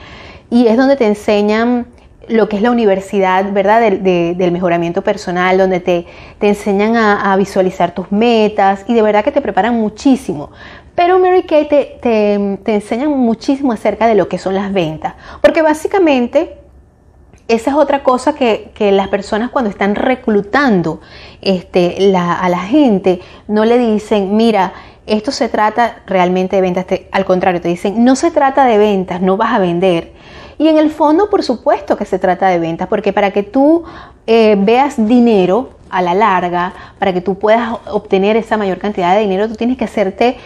y 0.50 0.68
es 0.68 0.76
donde 0.76 0.96
te 0.96 1.06
enseñan 1.06 1.87
lo 2.28 2.49
que 2.49 2.56
es 2.56 2.62
la 2.62 2.70
universidad, 2.70 3.52
¿verdad? 3.52 3.80
del 3.90 4.52
mejoramiento 4.52 5.02
personal, 5.02 5.58
donde 5.58 5.80
te, 5.80 6.06
te 6.38 6.49
enseñan 6.49 6.96
a, 6.96 7.32
a, 7.32 7.37
visualizar 7.37 7.92
tus 7.92 8.11
metas 8.12 8.84
y 8.88 8.94
de 8.94 9.02
verdad 9.02 9.25
que 9.25 9.32
te 9.32 9.40
preparan 9.40 9.75
muchísimo. 9.75 10.50
Pero 10.94 11.18
Mary 11.18 11.42
Kay 11.42 11.68
te, 11.68 11.98
te, 12.00 12.74
enseñan 12.74 13.10
muchísimo 13.10 13.72
acerca 13.72 14.06
de 14.06 14.14
lo 14.14 14.28
que 14.28 14.38
son 14.38 14.54
las 14.54 14.72
ventas, 14.72 15.14
porque 15.40 15.60
básicamente 15.60 16.58
esa 17.48 17.70
es 17.72 17.76
otra 17.76 18.02
cosa 18.02 18.34
que, 18.34 18.70
las 18.92 19.08
personas 19.08 19.50
cuando 19.50 19.70
están 19.70 19.96
reclutando 19.96 21.00
este, 21.42 22.14
a 22.16 22.48
la 22.48 22.60
gente 22.60 23.20
no 23.48 23.64
le 23.64 23.76
dicen, 23.76 24.36
mira, 24.36 24.72
esto 25.06 25.30
se 25.30 25.48
trata 25.48 26.02
realmente 26.06 26.56
de 26.56 26.62
ventas, 26.62 26.86
al 27.12 27.24
contrario, 27.24 27.60
te 27.60 27.68
dicen, 27.68 28.04
no 28.04 28.16
se 28.16 28.30
trata 28.30 28.64
de 28.64 28.78
ventas, 28.78 29.20
no 29.20 29.36
vas 29.36 29.52
a 29.52 29.58
vender. 29.58 30.12
Y 30.56 30.68
en 30.68 30.78
el 30.78 30.90
fondo, 30.90 31.28
por 31.28 31.42
supuesto 31.42 31.96
que 31.96 32.04
se 32.04 32.18
trata 32.18 32.48
de 32.48 32.58
ventas, 32.58 32.88
porque 32.88 33.12
para 33.12 33.32
que 33.32 33.42
tú 33.42 33.84
eh, 34.26 34.56
veas 34.58 34.94
dinero 34.96 35.70
a 35.90 36.00
la 36.00 36.14
larga, 36.14 36.72
para 36.98 37.12
que 37.12 37.20
tú 37.20 37.38
puedas 37.38 37.76
obtener 37.90 38.36
esa 38.36 38.56
mayor 38.56 38.78
cantidad 38.78 39.14
de 39.14 39.20
dinero, 39.20 39.48
tú 39.48 39.56
tienes 39.56 39.76
que 39.76 39.84
hacerte 39.84 40.38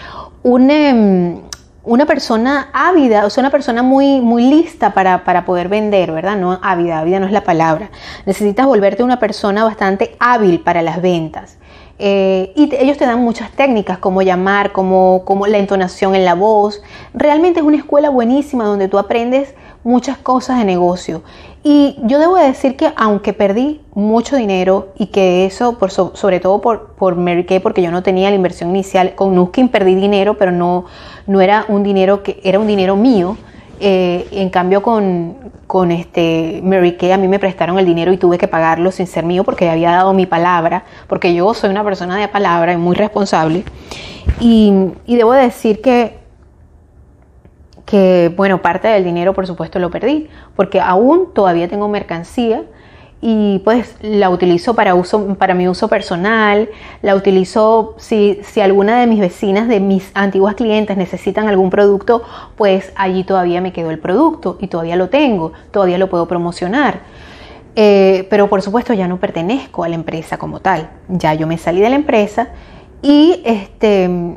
em, 0.44 1.40
una 1.84 2.06
persona 2.06 2.68
ávida, 2.72 3.24
o 3.24 3.30
sea, 3.30 3.42
una 3.42 3.50
persona 3.50 3.82
muy, 3.82 4.20
muy 4.20 4.44
lista 4.44 4.92
para, 4.92 5.24
para, 5.24 5.44
poder 5.44 5.68
vender, 5.68 6.12
¿verdad? 6.12 6.36
No 6.36 6.58
ávida, 6.62 7.00
ávida 7.00 7.18
no 7.20 7.26
es 7.26 7.32
la 7.32 7.44
palabra. 7.44 7.90
Necesitas 8.26 8.66
volverte 8.66 9.02
una 9.02 9.18
persona 9.18 9.64
bastante 9.64 10.16
hábil 10.20 10.60
para 10.60 10.82
las 10.82 11.00
ventas. 11.00 11.58
Eh, 11.98 12.52
y 12.54 12.72
ellos 12.76 12.96
te 12.96 13.06
dan 13.06 13.20
muchas 13.20 13.50
técnicas, 13.50 13.98
como 13.98 14.22
llamar, 14.22 14.72
como, 14.72 15.22
como 15.24 15.46
la 15.46 15.58
entonación 15.58 16.14
en 16.14 16.24
la 16.24 16.34
voz. 16.34 16.82
Realmente 17.12 17.60
es 17.60 17.66
una 17.66 17.76
escuela 17.76 18.10
buenísima 18.10 18.64
donde 18.64 18.88
tú 18.88 18.98
aprendes 18.98 19.54
muchas 19.84 20.18
cosas 20.18 20.58
de 20.58 20.64
negocio. 20.64 21.22
Y 21.64 21.96
yo 22.02 22.18
debo 22.18 22.36
decir 22.36 22.76
que 22.76 22.92
aunque 22.96 23.32
perdí 23.32 23.80
mucho 23.94 24.36
dinero 24.36 24.88
y 24.96 25.06
que 25.06 25.44
eso, 25.44 25.78
por 25.78 25.90
sobre 25.90 26.40
todo 26.40 26.60
por, 26.60 26.92
por 26.92 27.16
Mary 27.16 27.44
Kay, 27.44 27.60
porque 27.60 27.82
yo 27.82 27.90
no 27.90 28.02
tenía 28.02 28.30
la 28.30 28.36
inversión 28.36 28.70
inicial, 28.70 29.14
con 29.14 29.34
Nuskin 29.34 29.68
perdí 29.68 29.94
dinero, 29.94 30.38
pero 30.38 30.52
no, 30.52 30.86
no 31.26 31.40
era 31.40 31.64
un 31.68 31.82
dinero 31.82 32.22
que 32.22 32.40
era 32.44 32.58
un 32.58 32.66
dinero 32.66 32.96
mío. 32.96 33.36
Eh, 33.80 34.26
en 34.32 34.50
cambio 34.50 34.82
con, 34.82 35.36
con 35.68 35.92
este 35.92 36.60
Mary 36.64 36.96
Kay 36.96 37.12
a 37.12 37.16
mí 37.16 37.28
me 37.28 37.38
prestaron 37.38 37.78
el 37.78 37.86
dinero 37.86 38.12
y 38.12 38.16
tuve 38.16 38.36
que 38.36 38.48
pagarlo 38.48 38.90
sin 38.90 39.06
ser 39.06 39.24
mío 39.24 39.44
porque 39.44 39.70
había 39.70 39.92
dado 39.92 40.12
mi 40.12 40.26
palabra, 40.26 40.84
porque 41.06 41.32
yo 41.32 41.54
soy 41.54 41.70
una 41.70 41.84
persona 41.84 42.16
de 42.16 42.26
palabra 42.26 42.72
y 42.72 42.76
muy 42.76 42.96
responsable. 42.96 43.62
Y, 44.40 44.72
y 45.06 45.16
debo 45.16 45.32
decir 45.32 45.80
que, 45.80 46.17
que, 47.88 48.30
bueno, 48.36 48.60
parte 48.60 48.86
del 48.86 49.02
dinero 49.02 49.32
por 49.32 49.46
supuesto 49.46 49.78
lo 49.78 49.90
perdí, 49.90 50.28
porque 50.54 50.78
aún 50.78 51.32
todavía 51.32 51.68
tengo 51.68 51.88
mercancía 51.88 52.64
y 53.22 53.60
pues 53.60 53.96
la 54.02 54.28
utilizo 54.28 54.74
para 54.74 54.94
uso 54.94 55.36
para 55.36 55.54
mi 55.54 55.66
uso 55.68 55.88
personal, 55.88 56.68
la 57.00 57.14
utilizo 57.14 57.94
si, 57.96 58.40
si 58.42 58.60
alguna 58.60 59.00
de 59.00 59.06
mis 59.06 59.20
vecinas 59.20 59.68
de 59.68 59.80
mis 59.80 60.10
antiguas 60.12 60.54
clientes 60.54 60.98
necesitan 60.98 61.48
algún 61.48 61.70
producto, 61.70 62.22
pues 62.56 62.92
allí 62.94 63.24
todavía 63.24 63.62
me 63.62 63.72
quedó 63.72 63.90
el 63.90 63.98
producto 63.98 64.58
y 64.60 64.66
todavía 64.66 64.96
lo 64.96 65.08
tengo, 65.08 65.52
todavía 65.70 65.96
lo 65.96 66.10
puedo 66.10 66.28
promocionar. 66.28 67.00
Eh, 67.74 68.26
pero 68.28 68.50
por 68.50 68.60
supuesto 68.60 68.92
ya 68.92 69.08
no 69.08 69.18
pertenezco 69.18 69.82
a 69.82 69.88
la 69.88 69.94
empresa 69.94 70.36
como 70.36 70.60
tal, 70.60 70.90
ya 71.08 71.32
yo 71.32 71.46
me 71.46 71.56
salí 71.56 71.80
de 71.80 71.88
la 71.88 71.96
empresa 71.96 72.48
y 73.00 73.40
este 73.46 74.36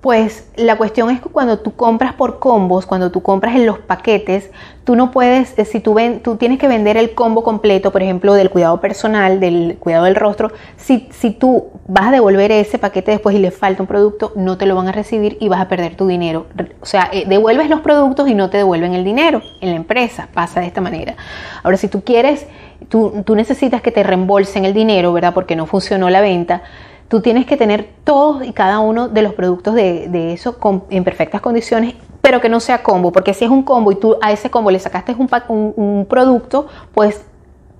pues 0.00 0.48
la 0.54 0.76
cuestión 0.76 1.10
es 1.10 1.20
que 1.20 1.28
cuando 1.28 1.58
tú 1.58 1.74
compras 1.74 2.14
por 2.14 2.38
combos, 2.38 2.86
cuando 2.86 3.10
tú 3.10 3.20
compras 3.20 3.56
en 3.56 3.66
los 3.66 3.80
paquetes, 3.80 4.50
tú 4.84 4.94
no 4.94 5.10
puedes, 5.10 5.58
eh, 5.58 5.64
si 5.64 5.80
tú, 5.80 5.92
ven, 5.94 6.20
tú 6.20 6.36
tienes 6.36 6.60
que 6.60 6.68
vender 6.68 6.96
el 6.96 7.14
combo 7.14 7.42
completo, 7.42 7.90
por 7.90 8.02
ejemplo, 8.02 8.34
del 8.34 8.48
cuidado 8.48 8.80
personal, 8.80 9.40
del 9.40 9.76
cuidado 9.80 10.04
del 10.04 10.14
rostro, 10.14 10.52
si, 10.76 11.08
si 11.10 11.32
tú 11.32 11.70
vas 11.88 12.06
a 12.06 12.10
devolver 12.12 12.52
ese 12.52 12.78
paquete 12.78 13.10
después 13.10 13.34
y 13.34 13.40
le 13.40 13.50
falta 13.50 13.82
un 13.82 13.88
producto, 13.88 14.32
no 14.36 14.56
te 14.56 14.66
lo 14.66 14.76
van 14.76 14.86
a 14.86 14.92
recibir 14.92 15.36
y 15.40 15.48
vas 15.48 15.60
a 15.60 15.68
perder 15.68 15.96
tu 15.96 16.06
dinero. 16.06 16.46
O 16.80 16.86
sea, 16.86 17.10
eh, 17.12 17.24
devuelves 17.26 17.68
los 17.68 17.80
productos 17.80 18.28
y 18.28 18.34
no 18.34 18.50
te 18.50 18.58
devuelven 18.58 18.94
el 18.94 19.02
dinero 19.02 19.42
en 19.60 19.70
la 19.70 19.76
empresa, 19.76 20.28
pasa 20.32 20.60
de 20.60 20.66
esta 20.66 20.80
manera. 20.80 21.16
Ahora, 21.64 21.76
si 21.76 21.88
tú 21.88 22.02
quieres, 22.02 22.46
tú, 22.88 23.24
tú 23.26 23.34
necesitas 23.34 23.82
que 23.82 23.90
te 23.90 24.04
reembolsen 24.04 24.64
el 24.64 24.74
dinero, 24.74 25.12
¿verdad? 25.12 25.34
Porque 25.34 25.56
no 25.56 25.66
funcionó 25.66 26.08
la 26.08 26.20
venta 26.20 26.62
Tú 27.08 27.20
tienes 27.20 27.46
que 27.46 27.56
tener 27.56 27.88
todos 28.04 28.44
y 28.44 28.52
cada 28.52 28.80
uno 28.80 29.08
de 29.08 29.22
los 29.22 29.32
productos 29.32 29.74
de, 29.74 30.32
eso 30.32 30.58
en 30.90 31.04
perfectas 31.04 31.40
condiciones, 31.40 31.94
pero 32.20 32.40
que 32.40 32.50
no 32.50 32.60
sea 32.60 32.82
combo, 32.82 33.12
porque 33.12 33.32
si 33.32 33.46
es 33.46 33.50
un 33.50 33.62
combo 33.62 33.92
y 33.92 33.96
tú 33.96 34.16
a 34.20 34.30
ese 34.32 34.50
combo 34.50 34.70
le 34.70 34.78
sacaste 34.78 35.16
un, 35.16 35.28
un 35.76 36.06
producto, 36.06 36.66
pues 36.92 37.24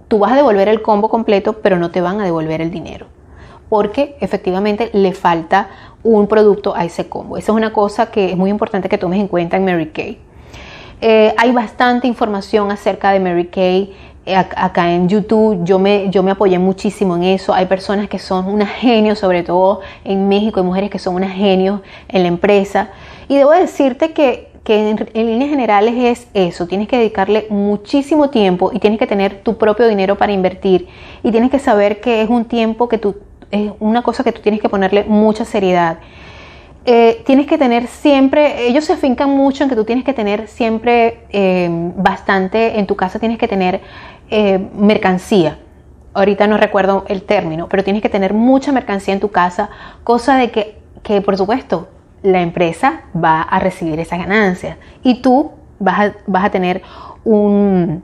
tú 0.08 0.18
vas 0.18 0.32
a 0.32 0.36
devolver 0.36 0.68
el 0.68 0.80
combo 0.80 1.10
completo, 1.10 1.54
pero 1.60 1.78
no 1.78 1.90
te 1.90 2.00
van 2.00 2.20
a 2.20 2.24
devolver 2.24 2.62
el 2.62 2.70
dinero, 2.70 3.06
porque 3.68 4.16
efectivamente 4.20 4.90
le 4.94 5.12
falta 5.12 5.68
un 6.02 6.26
producto 6.26 6.74
a 6.74 6.84
ese 6.84 7.08
combo. 7.08 7.36
Esa 7.36 7.52
es 7.52 7.56
una 7.56 7.72
cosa 7.72 8.10
que 8.10 8.30
es 8.30 8.36
muy 8.36 8.48
importante 8.48 8.88
que 8.88 8.96
tomes 8.96 9.20
en 9.20 9.28
cuenta 9.28 9.58
en 9.58 9.64
Mary 9.66 9.90
Kay. 9.90 10.18
Eh, 11.00 11.34
hay 11.36 11.52
bastante 11.52 12.08
información 12.08 12.70
acerca 12.72 13.12
de 13.12 13.20
Mary 13.20 13.46
Kay 13.46 13.94
acá 14.34 14.92
en 14.92 15.08
YouTube 15.08 15.64
yo 15.64 15.78
me, 15.78 16.10
yo 16.10 16.22
me 16.22 16.30
apoyé 16.30 16.58
muchísimo 16.58 17.16
en 17.16 17.24
eso. 17.24 17.54
Hay 17.54 17.66
personas 17.66 18.08
que 18.08 18.18
son 18.18 18.46
unas 18.46 18.70
genios, 18.70 19.18
sobre 19.18 19.42
todo 19.42 19.80
en 20.04 20.28
México 20.28 20.60
hay 20.60 20.66
mujeres 20.66 20.90
que 20.90 20.98
son 20.98 21.14
unas 21.14 21.32
genios 21.32 21.80
en 22.08 22.22
la 22.22 22.28
empresa. 22.28 22.90
Y 23.28 23.36
debo 23.36 23.50
decirte 23.52 24.12
que, 24.12 24.50
que 24.64 24.90
en, 24.90 25.26
líneas 25.26 25.50
generales 25.50 25.94
es 25.96 26.28
eso, 26.34 26.66
tienes 26.66 26.88
que 26.88 26.98
dedicarle 26.98 27.46
muchísimo 27.50 28.30
tiempo 28.30 28.70
y 28.72 28.78
tienes 28.78 28.98
que 28.98 29.06
tener 29.06 29.42
tu 29.42 29.56
propio 29.56 29.88
dinero 29.88 30.16
para 30.16 30.32
invertir 30.32 30.88
y 31.22 31.30
tienes 31.30 31.50
que 31.50 31.58
saber 31.58 32.00
que 32.00 32.22
es 32.22 32.28
un 32.28 32.44
tiempo 32.44 32.88
que 32.88 32.98
tú, 32.98 33.16
es 33.50 33.72
una 33.80 34.02
cosa 34.02 34.24
que 34.24 34.32
tú 34.32 34.40
tienes 34.42 34.60
que 34.60 34.68
ponerle 34.68 35.04
mucha 35.04 35.44
seriedad. 35.44 35.98
Eh, 36.84 37.22
tienes 37.26 37.46
que 37.46 37.58
tener 37.58 37.86
siempre, 37.86 38.66
ellos 38.66 38.84
se 38.84 38.96
fincan 38.96 39.28
mucho 39.30 39.62
en 39.62 39.68
que 39.68 39.76
tú 39.76 39.84
tienes 39.84 40.04
que 40.04 40.14
tener 40.14 40.48
siempre 40.48 41.20
eh, 41.30 41.68
bastante, 41.96 42.78
en 42.78 42.86
tu 42.86 42.96
casa 42.96 43.18
tienes 43.18 43.36
que 43.36 43.46
tener 43.46 43.82
eh, 44.30 44.68
mercancía. 44.74 45.58
Ahorita 46.14 46.46
no 46.46 46.56
recuerdo 46.56 47.04
el 47.08 47.22
término, 47.22 47.68
pero 47.68 47.84
tienes 47.84 48.02
que 48.02 48.08
tener 48.08 48.34
mucha 48.34 48.72
mercancía 48.72 49.14
en 49.14 49.20
tu 49.20 49.30
casa, 49.30 49.70
cosa 50.04 50.36
de 50.36 50.50
que, 50.50 50.78
que 51.02 51.20
por 51.20 51.36
supuesto, 51.36 51.88
la 52.22 52.42
empresa 52.42 53.02
va 53.14 53.42
a 53.42 53.60
recibir 53.60 54.00
esa 54.00 54.16
ganancia 54.16 54.78
y 55.04 55.22
tú 55.22 55.52
vas 55.78 56.00
a, 56.00 56.14
vas 56.26 56.44
a 56.44 56.50
tener 56.50 56.82
un, 57.24 58.02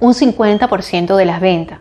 un 0.00 0.12
50% 0.12 1.16
de 1.16 1.24
las 1.24 1.40
ventas. 1.40 1.78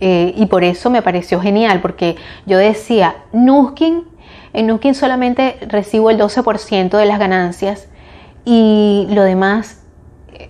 Eh, 0.00 0.32
y 0.36 0.46
por 0.46 0.62
eso 0.62 0.90
me 0.90 1.02
pareció 1.02 1.40
genial, 1.40 1.80
porque 1.80 2.16
yo 2.46 2.56
decía, 2.56 3.16
Nuskin, 3.32 4.04
en 4.52 4.66
Nuskin 4.68 4.94
solamente 4.94 5.58
recibo 5.68 6.10
el 6.10 6.18
12% 6.18 6.96
de 6.96 7.04
las 7.04 7.18
ganancias 7.18 7.88
y 8.44 9.06
lo 9.10 9.24
demás 9.24 9.82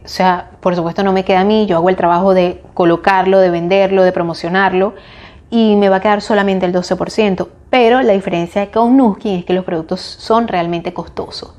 o 0.09 0.11
sea, 0.11 0.53
por 0.61 0.75
supuesto 0.75 1.03
no 1.03 1.12
me 1.12 1.23
queda 1.23 1.41
a 1.41 1.45
mí, 1.45 1.67
yo 1.67 1.77
hago 1.77 1.91
el 1.91 1.97
trabajo 1.97 2.33
de 2.33 2.62
colocarlo, 2.73 3.41
de 3.41 3.50
venderlo, 3.50 4.05
de 4.05 4.11
promocionarlo 4.11 4.95
y 5.50 5.77
me 5.77 5.91
va 5.91 5.97
a 5.97 6.00
quedar 6.00 6.23
solamente 6.23 6.65
el 6.65 6.73
12%. 6.73 7.47
Pero 7.69 8.00
la 8.00 8.15
diferencia 8.15 8.71
con 8.71 8.97
Nuskin 8.97 9.41
es 9.41 9.45
que 9.45 9.53
los 9.53 9.67
productos 9.67 10.00
son 10.00 10.49
realmente 10.49 10.95
costosos. 10.95 11.59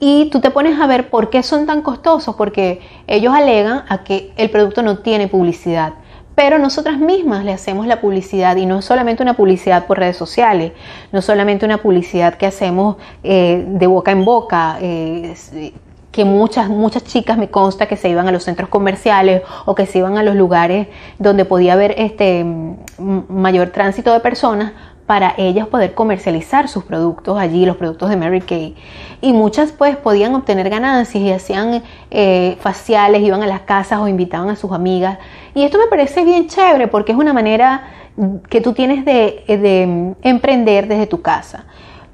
Y 0.00 0.30
tú 0.30 0.40
te 0.40 0.50
pones 0.50 0.80
a 0.80 0.86
ver 0.86 1.10
por 1.10 1.28
qué 1.28 1.42
son 1.42 1.66
tan 1.66 1.82
costosos, 1.82 2.36
porque 2.36 2.80
ellos 3.06 3.34
alegan 3.34 3.84
a 3.86 4.02
que 4.02 4.32
el 4.38 4.48
producto 4.48 4.82
no 4.82 5.00
tiene 5.00 5.28
publicidad. 5.28 5.92
Pero 6.34 6.58
nosotras 6.58 6.98
mismas 6.98 7.44
le 7.44 7.52
hacemos 7.52 7.86
la 7.86 8.00
publicidad 8.00 8.56
y 8.56 8.64
no 8.64 8.80
solamente 8.80 9.22
una 9.22 9.34
publicidad 9.34 9.86
por 9.86 9.98
redes 9.98 10.16
sociales, 10.16 10.72
no 11.12 11.20
solamente 11.20 11.66
una 11.66 11.82
publicidad 11.82 12.36
que 12.38 12.46
hacemos 12.46 12.96
eh, 13.22 13.62
de 13.68 13.86
boca 13.86 14.10
en 14.10 14.24
boca, 14.24 14.78
eh, 14.80 15.34
que 16.14 16.24
muchas, 16.24 16.68
muchas 16.68 17.02
chicas 17.02 17.36
me 17.36 17.50
consta 17.50 17.86
que 17.86 17.96
se 17.96 18.08
iban 18.08 18.28
a 18.28 18.30
los 18.30 18.44
centros 18.44 18.68
comerciales 18.68 19.42
o 19.64 19.74
que 19.74 19.84
se 19.84 19.98
iban 19.98 20.16
a 20.16 20.22
los 20.22 20.36
lugares 20.36 20.86
donde 21.18 21.44
podía 21.44 21.72
haber 21.72 21.96
este 21.98 22.46
mayor 22.98 23.70
tránsito 23.70 24.12
de 24.12 24.20
personas 24.20 24.74
para 25.06 25.34
ellas 25.36 25.66
poder 25.66 25.94
comercializar 25.94 26.68
sus 26.68 26.84
productos 26.84 27.36
allí, 27.36 27.66
los 27.66 27.76
productos 27.76 28.10
de 28.10 28.16
Mary 28.16 28.42
Kay. 28.42 28.76
Y 29.22 29.32
muchas 29.32 29.72
pues 29.72 29.96
podían 29.96 30.36
obtener 30.36 30.70
ganancias 30.70 31.20
y 31.20 31.32
hacían 31.32 31.82
eh, 32.12 32.58
faciales, 32.60 33.20
iban 33.20 33.42
a 33.42 33.48
las 33.48 33.62
casas 33.62 33.98
o 33.98 34.06
invitaban 34.06 34.50
a 34.50 34.54
sus 34.54 34.70
amigas. 34.70 35.18
Y 35.52 35.64
esto 35.64 35.78
me 35.78 35.88
parece 35.88 36.24
bien 36.24 36.46
chévere 36.46 36.86
porque 36.86 37.10
es 37.10 37.18
una 37.18 37.32
manera 37.32 37.88
que 38.48 38.60
tú 38.60 38.72
tienes 38.72 39.04
de, 39.04 39.42
de 39.48 40.14
emprender 40.22 40.86
desde 40.86 41.08
tu 41.08 41.22
casa. 41.22 41.64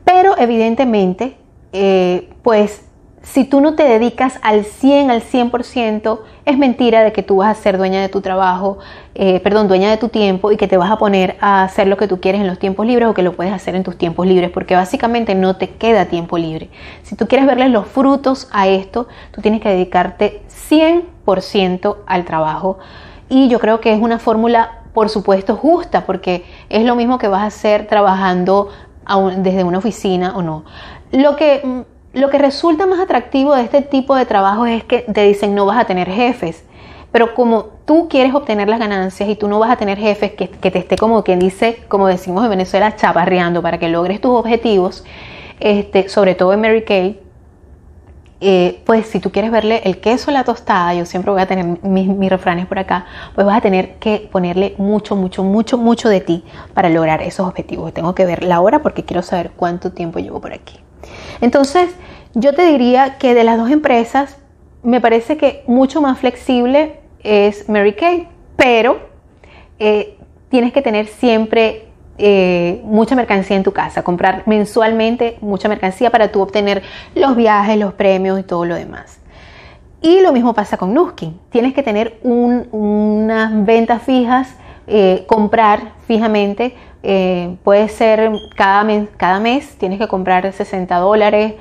Pero 0.05 0.39
evidentemente, 0.39 1.37
eh, 1.75 2.31
pues 2.43 2.90
si 3.23 3.45
tú 3.45 3.61
no 3.61 3.75
te 3.75 3.83
dedicas 3.85 4.39
al 4.43 4.65
100, 4.65 5.11
al 5.11 5.23
100%, 5.23 6.21
es 6.47 6.59
mentira 6.59 7.03
de 7.03 7.13
que 7.13 7.23
tú 7.23 7.37
vas 7.37 7.57
a 7.57 7.61
ser 7.61 7.77
dueña 7.77 8.01
de 8.01 8.09
tu 8.09 8.23
trabajo, 8.23 8.79
eh, 9.15 9.41
perdón, 9.41 9.69
dueña 9.69 9.91
de 9.91 9.99
tu 9.99 10.09
tiempo 10.09 10.51
y 10.51 10.57
que 10.57 10.67
te 10.67 10.79
vas 10.79 10.91
a 10.91 10.97
poner 10.97 11.37
a 11.41 11.63
hacer 11.63 11.87
lo 11.87 11.99
que 11.99 12.09
tú 12.09 12.19
quieres 12.19 12.41
en 12.41 12.47
los 12.47 12.59
tiempos 12.59 12.87
libres 12.87 13.09
o 13.09 13.15
que 13.15 13.23
lo 13.23 13.35
puedes 13.35 13.53
hacer 13.53 13.75
en 13.75 13.83
tus 13.83 13.99
tiempos 13.99 14.27
libres, 14.27 14.51
porque 14.51 14.75
básicamente 14.75 15.35
no 15.35 15.57
te 15.57 15.69
queda 15.69 16.07
tiempo 16.07 16.39
libre. 16.39 16.71
Si 17.03 17.15
tú 17.15 17.29
quieres 17.29 17.47
verles 17.47 17.71
los 17.71 17.87
frutos 17.87 18.49
a 18.53 18.69
esto, 18.69 19.07
tú 19.33 19.43
tienes 19.43 19.61
que 19.61 19.69
dedicarte 19.69 20.43
100% 20.49 21.99
al 22.07 22.25
trabajo. 22.25 22.79
Y 23.29 23.49
yo 23.49 23.61
creo 23.61 23.81
que 23.81 23.93
es 23.93 24.01
una 24.01 24.19
fórmula, 24.19 24.81
por 24.95 25.11
supuesto, 25.11 25.57
justa, 25.57 26.07
porque 26.07 26.45
es 26.71 26.85
lo 26.85 26.97
mismo 26.97 27.19
que 27.19 27.29
vas 27.29 27.43
a 27.43 27.47
hacer 27.47 27.87
trabajando 27.87 28.71
desde 29.37 29.63
una 29.63 29.79
oficina 29.79 30.37
o 30.37 30.43
no. 30.43 30.65
Lo 31.13 31.37
que 31.37 31.61
mm, 31.63 32.00
lo 32.13 32.29
que 32.29 32.39
resulta 32.39 32.87
más 32.87 33.01
atractivo 33.01 33.55
de 33.55 33.63
este 33.63 33.83
tipo 33.83 34.17
de 34.17 34.27
trabajo 34.27 34.67
es 34.67 34.83
que 34.85 35.01
te 35.01 35.23
dicen 35.23 35.55
no 35.55 35.67
vas 35.67 35.79
a 35.79 35.85
tener 35.85 36.11
jefes. 36.11 36.65
Pero 37.13 37.35
como 37.35 37.67
tú 37.85 38.09
quieres 38.09 38.35
obtener 38.35 38.69
las 38.69 38.79
ganancias 38.79 39.29
y 39.29 39.35
tú 39.35 39.49
no 39.49 39.59
vas 39.59 39.71
a 39.71 39.77
tener 39.77 39.99
jefes 39.99 40.33
que, 40.33 40.47
te 40.47 40.79
esté 40.79 40.97
como 40.97 41.25
quien 41.25 41.41
dice, 41.41 41.83
como 41.89 42.07
decimos 42.07 42.45
en 42.45 42.51
Venezuela, 42.51 42.95
chaparreando 42.95 43.63
para 43.63 43.79
que 43.79 43.89
logres 43.89 44.21
tus 44.21 44.31
objetivos, 44.31 45.05
este, 45.59 46.09
sobre 46.09 46.37
todo 46.37 46.53
en 46.53 46.61
Mary 46.61 46.85
Kay, 46.85 47.21
eh, 48.43 48.81
pues 48.87 49.07
si 49.07 49.21
tú 49.21 49.31
quieres 49.33 49.51
verle 49.51 49.83
el 49.85 50.01
queso 50.01 50.31
a 50.31 50.35
la 50.35 50.45
tostada, 50.45 50.95
yo 50.95 51.05
siempre 51.05 51.31
voy 51.33 51.43
a 51.43 51.47
tener 51.47 51.65
mis, 51.83 52.07
mis, 52.07 52.31
refranes 52.31 52.67
por 52.67 52.79
acá, 52.79 53.07
pues 53.35 53.47
vas 53.47 53.59
a 53.59 53.61
tener 53.61 53.97
que 53.97 54.29
ponerle 54.31 54.75
mucho, 54.79 55.17
mucho, 55.17 55.43
mucho, 55.43 55.77
mucho 55.77 56.09
de 56.09 56.21
ti 56.21 56.45
para 56.73 56.89
lograr 56.89 57.23
esos 57.23 57.47
objetivos. 57.47 57.93
Tengo 57.93 58.15
que 58.15 58.25
ver 58.25 58.45
la 58.45 58.61
hora 58.61 58.83
porque 58.83 59.05
quiero 59.05 59.23
saber 59.23 59.51
cuánto 59.55 59.93
tiempo 59.93 60.21
llevo 60.21 60.41
por 60.41 60.53
aquí. 60.53 60.79
Entonces, 61.41 61.91
Yo 62.35 62.55
te 62.55 62.65
diría 62.65 63.19
que 63.19 63.35
de 63.35 63.43
las 63.43 63.59
dos 63.59 63.71
empresas, 63.71 64.37
me 64.85 65.01
parece 65.01 65.37
que 65.37 65.65
mucho 65.67 66.01
más 66.01 66.19
flexible 66.19 67.01
es 67.25 67.69
Mary 67.69 67.95
Kay, 67.95 68.29
pero 68.57 69.01
eh, 69.81 70.17
tienes 70.49 70.73
que 70.73 70.81
tener 70.81 71.09
siempre 71.09 71.89
eh, 72.19 72.81
mucha 72.85 73.17
mercancía 73.17 73.57
en 73.57 73.65
tu 73.65 73.73
casa, 73.73 74.05
comprar 74.05 74.45
mensualmente 74.47 75.39
mucha 75.41 75.69
mercancía 75.69 76.11
para 76.11 76.31
tú 76.31 76.41
obtener 76.41 76.83
los 77.17 77.35
viajes, 77.35 77.77
los 77.79 77.95
premios 77.95 78.39
y 78.39 78.45
todo 78.45 78.65
lo 78.65 78.77
demás. 78.77 79.19
Y 80.01 80.21
lo 80.21 80.33
mismo 80.33 80.55
pasa 80.55 80.77
con 80.77 80.95
Nuskin. 80.95 81.39
Tienes 81.51 81.75
que 81.75 81.83
tener 81.83 82.21
unas 82.23 83.65
ventas 83.67 84.03
fijas, 84.03 84.55
eh, 84.91 85.25
comprar 85.27 85.93
fijamente. 86.07 86.75
Eh, 87.03 87.57
puede 87.63 87.89
ser 87.89 88.31
cada 88.57 88.85
mes, 88.85 89.09
cada 89.17 89.41
mes 89.41 89.77
tienes 89.79 89.99
que 89.99 90.09
comprar 90.09 90.53
60 90.53 90.97
dólares, 90.97 91.55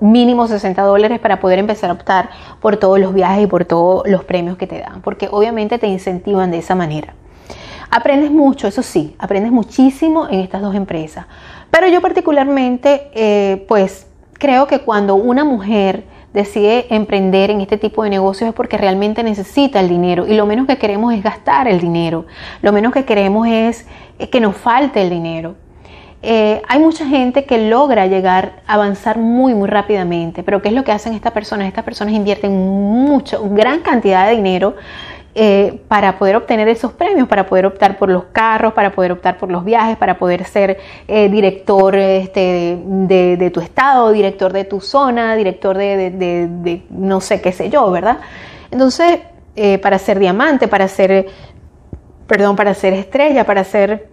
mínimo 0.00 0.46
60 0.46 0.80
dólares 0.82 1.18
para 1.18 1.40
poder 1.40 1.58
empezar 1.58 1.90
a 1.90 1.94
optar 1.94 2.30
por 2.60 2.76
todos 2.76 3.00
los 3.00 3.14
viajes 3.14 3.44
y 3.44 3.46
por 3.46 3.64
todos 3.64 4.06
los 4.06 4.24
premios 4.24 4.56
que 4.56 4.66
te 4.66 4.78
dan, 4.78 5.00
porque 5.00 5.28
obviamente 5.30 5.78
te 5.78 5.86
incentivan 5.86 6.50
de 6.50 6.58
esa 6.58 6.74
manera. 6.74 7.14
Aprendes 7.90 8.30
mucho, 8.30 8.68
eso 8.68 8.82
sí, 8.82 9.16
aprendes 9.18 9.52
muchísimo 9.52 10.28
en 10.28 10.40
estas 10.40 10.60
dos 10.60 10.74
empresas. 10.74 11.26
Pero 11.70 11.88
yo 11.88 12.00
particularmente, 12.00 13.10
eh, 13.14 13.64
pues 13.68 14.06
creo 14.34 14.66
que 14.66 14.80
cuando 14.80 15.14
una 15.14 15.44
mujer 15.44 16.04
decide 16.36 16.86
emprender 16.90 17.50
en 17.50 17.62
este 17.62 17.78
tipo 17.78 18.04
de 18.04 18.10
negocios 18.10 18.48
es 18.48 18.54
porque 18.54 18.76
realmente 18.76 19.22
necesita 19.22 19.80
el 19.80 19.88
dinero 19.88 20.26
y 20.28 20.34
lo 20.34 20.44
menos 20.44 20.66
que 20.66 20.76
queremos 20.76 21.14
es 21.14 21.22
gastar 21.22 21.66
el 21.66 21.80
dinero, 21.80 22.26
lo 22.60 22.72
menos 22.72 22.92
que 22.92 23.06
queremos 23.06 23.48
es, 23.48 23.86
que 24.30 24.38
nos 24.38 24.54
falte 24.54 25.00
el 25.00 25.08
dinero. 25.08 25.54
Eh, 26.22 26.60
hay 26.68 26.78
mucha 26.78 27.06
gente 27.06 27.46
que 27.46 27.70
logra 27.70 28.06
llegar 28.06 28.60
a 28.66 28.74
avanzar 28.74 29.16
muy 29.16 29.54
muy 29.54 29.66
rápidamente, 29.66 30.42
pero 30.42 30.60
¿qué 30.60 30.68
es 30.68 30.74
lo 30.74 30.84
que 30.84 30.92
hacen 30.92 31.14
estas 31.14 31.32
personas? 31.32 31.68
Estas 31.68 31.84
personas 31.84 32.12
invierten 32.12 32.52
mucho, 32.52 33.42
gran 33.50 33.80
cantidad 33.80 34.28
de 34.28 34.36
dinero 34.36 34.76
eh, 35.38 35.82
para 35.86 36.18
poder 36.18 36.34
obtener 36.34 36.66
esos 36.66 36.92
premios, 36.92 37.28
para 37.28 37.44
poder 37.44 37.66
optar 37.66 37.98
por 37.98 38.08
los 38.08 38.24
carros, 38.32 38.72
para 38.72 38.92
poder 38.92 39.12
optar 39.12 39.36
por 39.36 39.50
los 39.50 39.66
viajes, 39.66 39.98
para 39.98 40.16
poder 40.16 40.46
ser 40.46 40.78
eh, 41.06 41.28
director 41.28 41.94
este, 41.94 42.78
de, 42.82 43.50
tu 43.52 43.60
estado, 43.60 44.12
director 44.12 44.50
de 44.54 44.64
tu 44.64 44.80
zona, 44.80 45.36
director 45.36 45.76
de, 45.76 46.82
no 46.88 47.20
sé 47.20 47.42
qué 47.42 47.52
sé 47.52 47.68
yo, 47.68 47.90
¿verdad? 47.90 48.16
Entonces, 48.70 49.18
eh, 49.56 49.76
para 49.76 49.98
ser 49.98 50.18
diamante, 50.18 50.68
para 50.68 50.88
ser, 50.88 51.26
perdón, 52.26 52.56
para 52.56 52.72
ser 52.72 52.94
estrella, 52.94 53.44
para 53.44 53.62
ser 53.62 54.08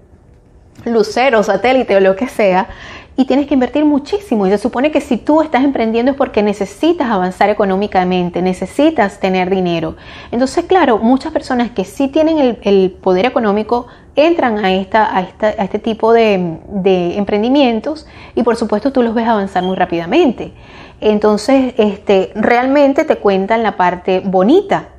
lucero, 0.83 1.41
satélite 1.41 1.95
o 1.95 2.01
lo 2.01 2.17
que 2.17 2.27
sea, 2.27 2.67
y 3.15 3.25
tienes 3.25 3.48
que 3.48 3.53
invertir 3.53 3.86
muchísimo. 3.86 4.48
Y 4.48 4.50
se 4.50 4.58
supone 4.58 4.91
que 4.91 5.01
si 5.01 5.17
tú 5.17 5.41
estás 5.41 5.63
emprendiendo 5.63 6.12
es 6.12 6.17
porque 6.17 6.41
necesitas 6.41 7.10
avanzar 7.10 7.50
económicamente, 7.50 8.41
necesitas 8.41 9.20
tener 9.20 9.50
dinero. 9.50 9.96
Entonces, 10.32 10.65
claro, 10.65 10.98
muchas 10.98 11.32
personas 11.32 11.72
que 11.72 11.86
sí 11.86 12.08
tienen 12.08 12.58
el, 12.63 12.91
poder 12.91 13.25
económico 13.25 13.88
entran 14.15 14.63
a, 14.63 14.74
esta, 14.74 15.15
a, 15.15 15.22
este 15.22 15.79
tipo 15.79 16.13
de, 16.13 16.60
de, 16.67 17.17
emprendimientos 17.17 18.05
y 18.36 18.43
por 18.43 18.55
supuesto 18.55 18.91
tú 18.91 19.01
los 19.01 19.13
ves 19.13 19.27
avanzar 19.27 19.63
muy 19.63 19.75
rápidamente. 19.75 20.53
Entonces, 21.01 21.74
este, 21.77 22.32
realmente 22.36 23.05
te 23.05 23.17
cuentan 23.17 23.63
la 23.63 23.75
parte 23.75 24.22
bonita 24.24 24.92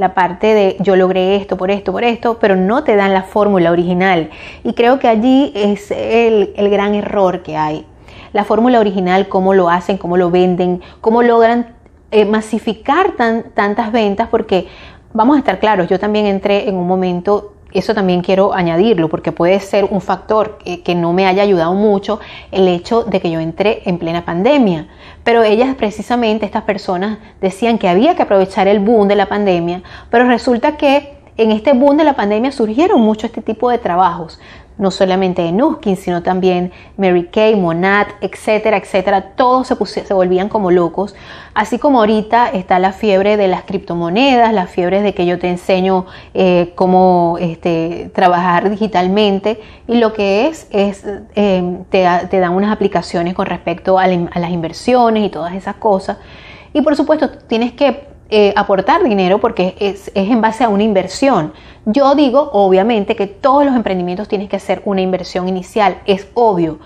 la 0.00 0.14
parte 0.14 0.54
de 0.54 0.76
yo 0.80 0.96
logré 0.96 1.36
esto 1.36 1.58
por 1.58 1.70
esto, 1.70 1.92
por 1.92 2.04
esto, 2.04 2.38
pero 2.40 2.56
no 2.56 2.84
te 2.84 2.96
dan 2.96 3.12
la 3.12 3.22
fórmula 3.22 3.70
original. 3.70 4.30
Y 4.64 4.72
creo 4.72 4.98
que 4.98 5.08
allí 5.08 5.52
es 5.54 5.90
el, 5.90 6.54
gran 6.70 6.94
error 6.94 7.42
que 7.42 7.58
hay. 7.58 7.84
La 8.32 8.44
fórmula 8.44 8.80
original, 8.80 9.28
cómo 9.28 9.52
lo 9.52 9.68
hacen, 9.68 9.98
cómo 9.98 10.16
lo 10.16 10.30
venden, 10.30 10.80
cómo 11.02 11.22
logran 11.22 11.74
eh, 12.12 12.24
masificar 12.24 13.12
tantas 13.54 13.92
ventas, 13.92 14.28
porque 14.30 14.68
vamos 15.12 15.36
a 15.36 15.40
estar 15.40 15.58
claros, 15.58 15.86
yo 15.86 15.98
también 15.98 16.24
entré 16.24 16.66
en 16.66 16.76
un 16.76 16.88
momento 16.88 17.52
eso 17.72 17.94
también 17.94 18.20
quiero 18.22 18.52
añadirlo 18.52 19.08
porque 19.08 19.32
puede 19.32 19.60
ser 19.60 19.84
un 19.84 20.00
factor 20.00 20.58
que, 20.58 20.94
no 20.94 21.12
me 21.12 21.26
haya 21.26 21.42
ayudado 21.42 21.74
mucho 21.74 22.18
el 22.50 22.66
hecho 22.66 23.04
de 23.04 23.20
que 23.20 23.30
yo 23.30 23.38
entré 23.38 23.82
en 23.84 23.98
plena 23.98 24.24
pandemia. 24.24 24.88
Pero 25.24 25.42
ellas 25.42 25.74
precisamente, 25.74 26.46
estas 26.46 26.62
personas, 26.62 27.18
decían 27.40 27.78
que 27.78 27.88
había 27.88 28.16
que 28.16 28.22
aprovechar 28.22 28.68
el 28.68 28.80
boom 28.80 29.08
de 29.08 29.16
la 29.16 29.26
pandemia, 29.26 29.82
pero 30.10 30.26
resulta 30.26 30.76
que 30.76 31.18
en 31.36 31.52
este 31.52 31.72
boom 31.72 31.96
de 31.96 32.04
la 32.04 32.14
pandemia 32.14 32.52
surgieron 32.52 33.00
mucho 33.00 33.26
este 33.26 33.40
tipo 33.40 33.70
de 33.70 33.78
trabajos 33.78 34.38
no 34.80 34.90
solamente 34.90 35.42
de 35.42 35.52
Nuskin, 35.52 35.96
sino 35.96 36.22
también 36.22 36.72
Mary 36.96 37.26
Kay, 37.26 37.54
Monat, 37.54 38.08
etcétera, 38.22 38.78
etcétera. 38.78 39.34
Todos 39.36 39.68
se, 39.68 39.76
se 40.04 40.14
volvían 40.14 40.48
como 40.48 40.70
locos. 40.70 41.14
Así 41.52 41.78
como 41.78 41.98
ahorita 41.98 42.48
está 42.48 42.78
la 42.78 42.92
fiebre 42.92 43.36
de 43.36 43.46
las 43.46 43.64
criptomonedas, 43.64 44.54
la 44.54 44.66
fiebre 44.66 45.02
de 45.02 45.12
que 45.12 45.26
yo 45.26 45.38
te 45.38 45.48
enseño 45.48 46.06
eh, 46.32 46.72
cómo 46.76 47.36
este, 47.40 48.10
trabajar 48.14 48.70
digitalmente. 48.70 49.60
Y 49.86 49.98
lo 49.98 50.14
que 50.14 50.46
es, 50.46 50.66
es 50.70 51.04
eh, 51.34 51.78
te, 51.90 52.06
te, 52.30 52.38
dan 52.40 52.54
unas 52.54 52.72
aplicaciones 52.72 53.34
con 53.34 53.46
respecto 53.46 53.98
a, 53.98 54.06
las 54.06 54.50
inversiones 54.50 55.24
y 55.24 55.28
todas 55.28 55.54
esas 55.54 55.74
cosas. 55.76 56.16
Y 56.72 56.80
por 56.80 56.96
supuesto, 56.96 57.28
tienes 57.30 57.72
que 57.72 58.08
eh, 58.30 58.54
aportar 58.56 59.02
dinero 59.02 59.38
porque 59.40 59.74
es, 59.80 60.10
en 60.14 60.40
base 60.40 60.64
a 60.64 60.68
una 60.68 60.84
inversión. 60.84 61.52
Yo 61.86 62.14
digo, 62.14 62.50
obviamente, 62.52 63.16
que 63.16 63.26
todos 63.26 63.64
los 63.64 63.74
emprendimientos 63.74 64.28
tienen 64.28 64.48
que 64.48 64.56
hacer 64.56 64.82
una 64.84 65.00
inversión 65.00 65.48
inicial, 65.48 65.98
es 66.04 66.28
obvio. 66.34 66.78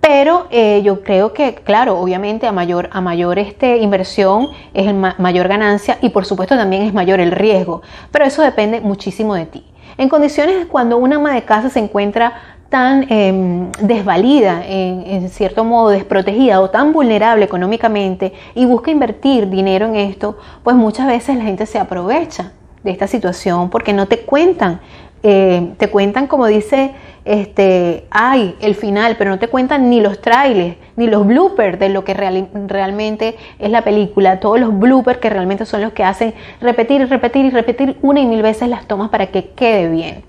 Pero 0.00 0.46
eh, 0.50 0.80
yo 0.82 1.02
creo 1.02 1.34
que, 1.34 1.56
claro, 1.56 1.98
obviamente 1.98 2.46
a 2.46 2.52
mayor, 2.52 2.88
a 2.92 3.00
mayor 3.00 3.38
este, 3.38 3.78
inversión 3.78 4.48
es 4.72 4.94
mayor 4.94 5.48
ganancia 5.48 5.98
y 6.00 6.10
por 6.10 6.24
supuesto 6.24 6.56
también 6.56 6.82
es 6.82 6.94
mayor 6.94 7.20
el 7.20 7.32
riesgo. 7.32 7.82
Pero 8.10 8.24
eso 8.24 8.42
depende 8.42 8.80
muchísimo 8.80 9.34
de 9.34 9.46
ti. 9.46 9.66
En 9.98 10.08
condiciones 10.08 10.66
cuando 10.66 10.96
una 10.96 11.16
ama 11.16 11.34
de 11.34 11.42
casa 11.42 11.68
se 11.68 11.80
encuentra 11.80 12.32
tan 12.68 13.06
em, 13.10 13.70
desvalida, 13.80 14.62
en, 14.64 15.28
cierto 15.30 15.64
modo 15.64 15.90
desprotegida 15.90 16.60
o 16.60 16.70
tan 16.70 16.92
vulnerable 16.92 17.44
económicamente 17.44 18.32
y 18.54 18.66
busca 18.66 18.90
invertir 18.90 19.48
dinero 19.48 19.86
en 19.86 19.96
esto, 19.96 20.38
pues 20.62 20.76
muchas 20.76 21.06
veces 21.06 21.36
la 21.36 21.44
gente 21.44 21.66
se 21.66 21.78
aprovecha 21.78 22.52
de 22.82 22.90
esta 22.90 23.06
situación 23.06 23.70
porque 23.70 23.92
no 23.92 24.06
te 24.06 24.20
cuentan, 24.20 24.80
eh, 25.22 25.74
te 25.78 25.88
cuentan 25.88 26.26
como 26.26 26.46
dice, 26.46 26.92
este, 27.24 28.06
ay, 28.10 28.56
el 28.60 28.74
final, 28.74 29.16
pero 29.18 29.30
no 29.30 29.38
te 29.38 29.48
cuentan 29.48 29.90
ni 29.90 30.00
los 30.00 30.20
trailers, 30.20 30.76
ni 30.96 31.08
los 31.08 31.26
bloopers 31.26 31.78
de 31.78 31.88
lo 31.88 32.04
que 32.04 32.14
realmente 32.14 33.36
es 33.58 33.70
la 33.70 33.82
película, 33.82 34.40
todos 34.40 34.58
los 34.60 34.78
bloopers 34.78 35.18
que 35.18 35.28
realmente 35.28 35.66
son 35.66 35.82
los 35.82 35.92
que 35.92 36.04
hacen 36.04 36.34
repetir 36.60 37.00
y 37.00 37.04
repetir 37.04 37.44
y 37.44 37.50
repetir 37.50 37.98
una 38.02 38.20
y 38.20 38.26
mil 38.26 38.42
veces 38.42 38.68
las 38.68 38.86
tomas 38.86 39.10
para 39.10 39.26
que 39.26 39.50
quede 39.50 39.88
bien. 39.88 40.24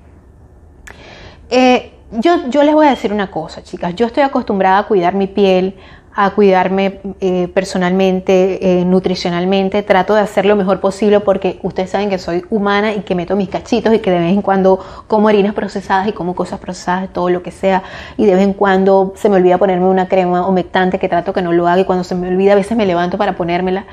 Eh, 1.49 1.93
yo, 2.11 2.49
yo 2.49 2.63
les 2.63 2.73
voy 2.73 2.87
a 2.87 2.89
decir 2.89 3.13
una 3.13 3.29
cosa, 3.29 3.63
chicas. 3.63 3.95
Yo 3.95 4.07
estoy 4.07 4.23
acostumbrada 4.23 4.79
a 4.79 4.83
cuidar 4.87 5.13
mi 5.13 5.27
piel, 5.27 5.75
a 6.15 6.31
cuidarme 6.31 6.99
eh, 7.21 7.47
personalmente, 7.53 8.79
eh, 8.79 8.85
nutricionalmente. 8.85 9.83
Trato 9.83 10.15
de 10.15 10.21
hacer 10.21 10.45
lo 10.45 10.55
mejor 10.55 10.79
posible 10.79 11.19
porque 11.19 11.59
ustedes 11.63 11.91
saben 11.91 12.09
que 12.09 12.19
soy 12.19 12.45
humana 12.49 12.93
y 12.93 13.01
que 13.01 13.15
meto 13.15 13.35
mis 13.35 13.49
cachitos 13.49 13.93
y 13.93 13.99
que 13.99 14.11
de 14.11 14.19
vez 14.19 14.33
en 14.33 14.41
cuando 14.41 14.79
como 15.07 15.27
harinas 15.27 15.53
procesadas 15.53 16.07
y 16.07 16.11
como 16.11 16.35
cosas 16.35 16.59
procesadas, 16.59 17.09
todo 17.13 17.29
lo 17.29 17.43
que 17.43 17.51
sea. 17.51 17.83
Y 18.17 18.25
de 18.25 18.35
vez 18.35 18.43
en 18.43 18.53
cuando 18.53 19.13
se 19.15 19.29
me 19.29 19.37
olvida 19.37 19.57
ponerme 19.57 19.85
una 19.85 20.07
crema 20.07 20.47
humectante 20.47 20.99
que 20.99 21.09
trato 21.09 21.33
que 21.33 21.41
no 21.41 21.53
lo 21.53 21.67
haga 21.67 21.81
y 21.81 21.85
cuando 21.85 22.03
se 22.03 22.15
me 22.15 22.27
olvida 22.27 22.53
a 22.53 22.55
veces 22.55 22.75
me 22.75 22.85
levanto 22.85 23.17
para 23.17 23.35
ponérmela. 23.35 23.85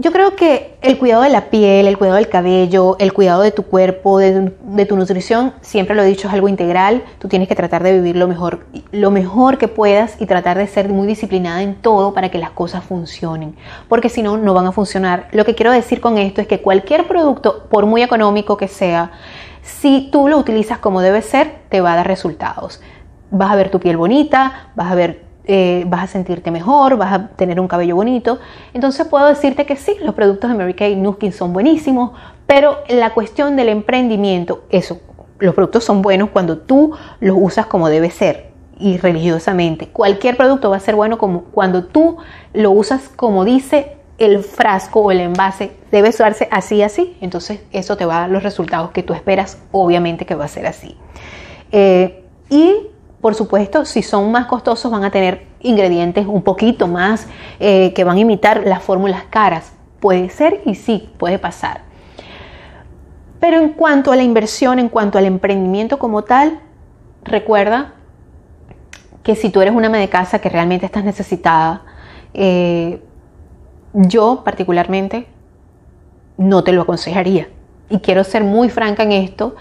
Yo 0.00 0.12
creo 0.12 0.34
que 0.34 0.78
el 0.80 0.96
cuidado 0.96 1.24
de 1.24 1.28
la 1.28 1.50
piel, 1.50 1.86
el 1.86 1.98
cuidado 1.98 2.16
del 2.16 2.30
cabello, 2.30 2.96
el 2.98 3.12
cuidado 3.12 3.42
de 3.42 3.50
tu 3.50 3.64
cuerpo, 3.64 4.16
de, 4.16 4.86
tu 4.86 4.96
nutrición, 4.96 5.52
siempre 5.60 5.94
lo 5.94 6.00
he 6.00 6.06
dicho, 6.06 6.26
es 6.26 6.32
algo 6.32 6.48
integral. 6.48 7.04
Tú 7.18 7.28
tienes 7.28 7.48
que 7.48 7.54
tratar 7.54 7.82
de 7.82 7.92
vivir 7.92 8.16
lo 8.16 8.26
mejor, 8.26 8.64
lo 8.92 9.10
mejor 9.10 9.58
que 9.58 9.68
puedas 9.68 10.18
y 10.18 10.24
tratar 10.24 10.56
de 10.56 10.66
ser 10.68 10.88
muy 10.88 11.06
disciplinada 11.06 11.62
en 11.62 11.74
todo 11.74 12.14
para 12.14 12.30
que 12.30 12.38
las 12.38 12.48
cosas 12.48 12.82
funcionen. 12.82 13.56
Porque 13.90 14.08
si 14.08 14.22
no, 14.22 14.38
no 14.38 14.54
van 14.54 14.66
a 14.66 14.72
funcionar. 14.72 15.28
Lo 15.32 15.44
que 15.44 15.54
quiero 15.54 15.70
decir 15.70 16.00
con 16.00 16.16
esto 16.16 16.40
es 16.40 16.46
que 16.46 16.62
cualquier 16.62 17.06
producto, 17.06 17.66
por 17.68 17.84
muy 17.84 18.02
económico 18.02 18.56
que 18.56 18.68
sea, 18.68 19.10
si 19.60 20.08
tú 20.10 20.28
lo 20.28 20.38
utilizas 20.38 20.78
como 20.78 21.02
debe 21.02 21.20
ser, 21.20 21.56
te 21.68 21.82
va 21.82 21.92
a 21.92 21.96
dar 21.96 22.06
resultados. 22.06 22.80
Vas 23.30 23.52
a 23.52 23.56
ver 23.56 23.70
tu 23.70 23.80
piel 23.80 23.98
bonita, 23.98 24.70
vas 24.74 24.90
a 24.90 24.94
ver 24.94 25.29
eh, 25.44 25.84
vas 25.86 26.04
a 26.04 26.06
sentirte 26.06 26.50
mejor, 26.50 26.96
vas 26.96 27.12
a 27.12 27.28
tener 27.28 27.60
un 27.60 27.68
cabello 27.68 27.96
bonito. 27.96 28.38
Entonces 28.74 29.06
puedo 29.06 29.26
decirte 29.26 29.66
que 29.66 29.76
sí, 29.76 29.94
los 30.02 30.14
productos 30.14 30.50
de 30.50 30.56
Mary 30.56 30.74
Kay 30.74 30.96
Nuskin 30.96 31.32
son 31.32 31.52
buenísimos, 31.52 32.12
pero 32.46 32.78
la 32.88 33.14
cuestión 33.14 33.56
del 33.56 33.68
emprendimiento, 33.68 34.64
eso, 34.70 35.00
los 35.38 35.54
productos 35.54 35.84
son 35.84 36.02
buenos 36.02 36.30
cuando 36.30 36.58
tú 36.58 36.92
los 37.20 37.36
usas 37.40 37.66
como 37.66 37.88
debe 37.88 38.10
ser 38.10 38.50
y 38.78 38.96
religiosamente. 38.96 39.88
Cualquier 39.88 40.36
producto 40.36 40.70
va 40.70 40.76
a 40.76 40.80
ser 40.80 40.94
bueno 40.94 41.18
como 41.18 41.44
cuando 41.44 41.84
tú 41.84 42.18
lo 42.52 42.70
usas 42.70 43.08
como 43.08 43.44
dice 43.44 43.96
el 44.18 44.44
frasco 44.44 45.00
o 45.00 45.10
el 45.10 45.20
envase 45.20 45.72
debe 45.90 46.10
usarse 46.10 46.46
así 46.50 46.82
así, 46.82 47.16
entonces 47.20 47.60
eso 47.72 47.96
te 47.96 48.04
va 48.04 48.18
a 48.18 48.20
dar 48.20 48.30
los 48.30 48.42
resultados 48.42 48.90
que 48.90 49.02
tú 49.02 49.14
esperas, 49.14 49.58
obviamente 49.72 50.26
que 50.26 50.34
va 50.34 50.44
a 50.44 50.48
ser 50.48 50.66
así. 50.66 50.96
Eh, 51.72 52.24
y 52.50 52.88
por 53.20 53.34
supuesto, 53.34 53.84
si 53.84 54.02
son 54.02 54.32
más 54.32 54.46
costosos 54.46 54.90
van 54.90 55.04
a 55.04 55.10
tener 55.10 55.46
ingredientes 55.60 56.26
un 56.26 56.42
poquito 56.42 56.86
más 56.86 57.26
eh, 57.58 57.92
que 57.92 58.04
van 58.04 58.16
a 58.16 58.20
imitar 58.20 58.62
las 58.66 58.82
fórmulas 58.82 59.24
caras. 59.28 59.72
Puede 60.00 60.30
ser 60.30 60.62
y 60.64 60.74
sí, 60.74 61.10
puede 61.18 61.38
pasar. 61.38 61.82
Pero 63.38 63.58
en 63.58 63.70
cuanto 63.70 64.12
a 64.12 64.16
la 64.16 64.22
inversión, 64.22 64.78
en 64.78 64.88
cuanto 64.88 65.18
al 65.18 65.26
emprendimiento 65.26 65.98
como 65.98 66.22
tal, 66.24 66.60
recuerda 67.22 67.94
que 69.22 69.36
si 69.36 69.50
tú 69.50 69.60
eres 69.60 69.74
una 69.74 69.88
ama 69.88 69.98
de 69.98 70.08
casa 70.08 70.38
que 70.38 70.48
realmente 70.48 70.86
estás 70.86 71.04
necesitada, 71.04 71.82
eh, 72.32 73.02
yo 73.92 74.42
particularmente 74.44 75.26
no 76.38 76.64
te 76.64 76.72
lo 76.72 76.82
aconsejaría. 76.82 77.48
Y 77.90 77.98
quiero 77.98 78.24
ser 78.24 78.44
muy 78.44 78.70
franca 78.70 79.02
en 79.02 79.12
esto, 79.12 79.56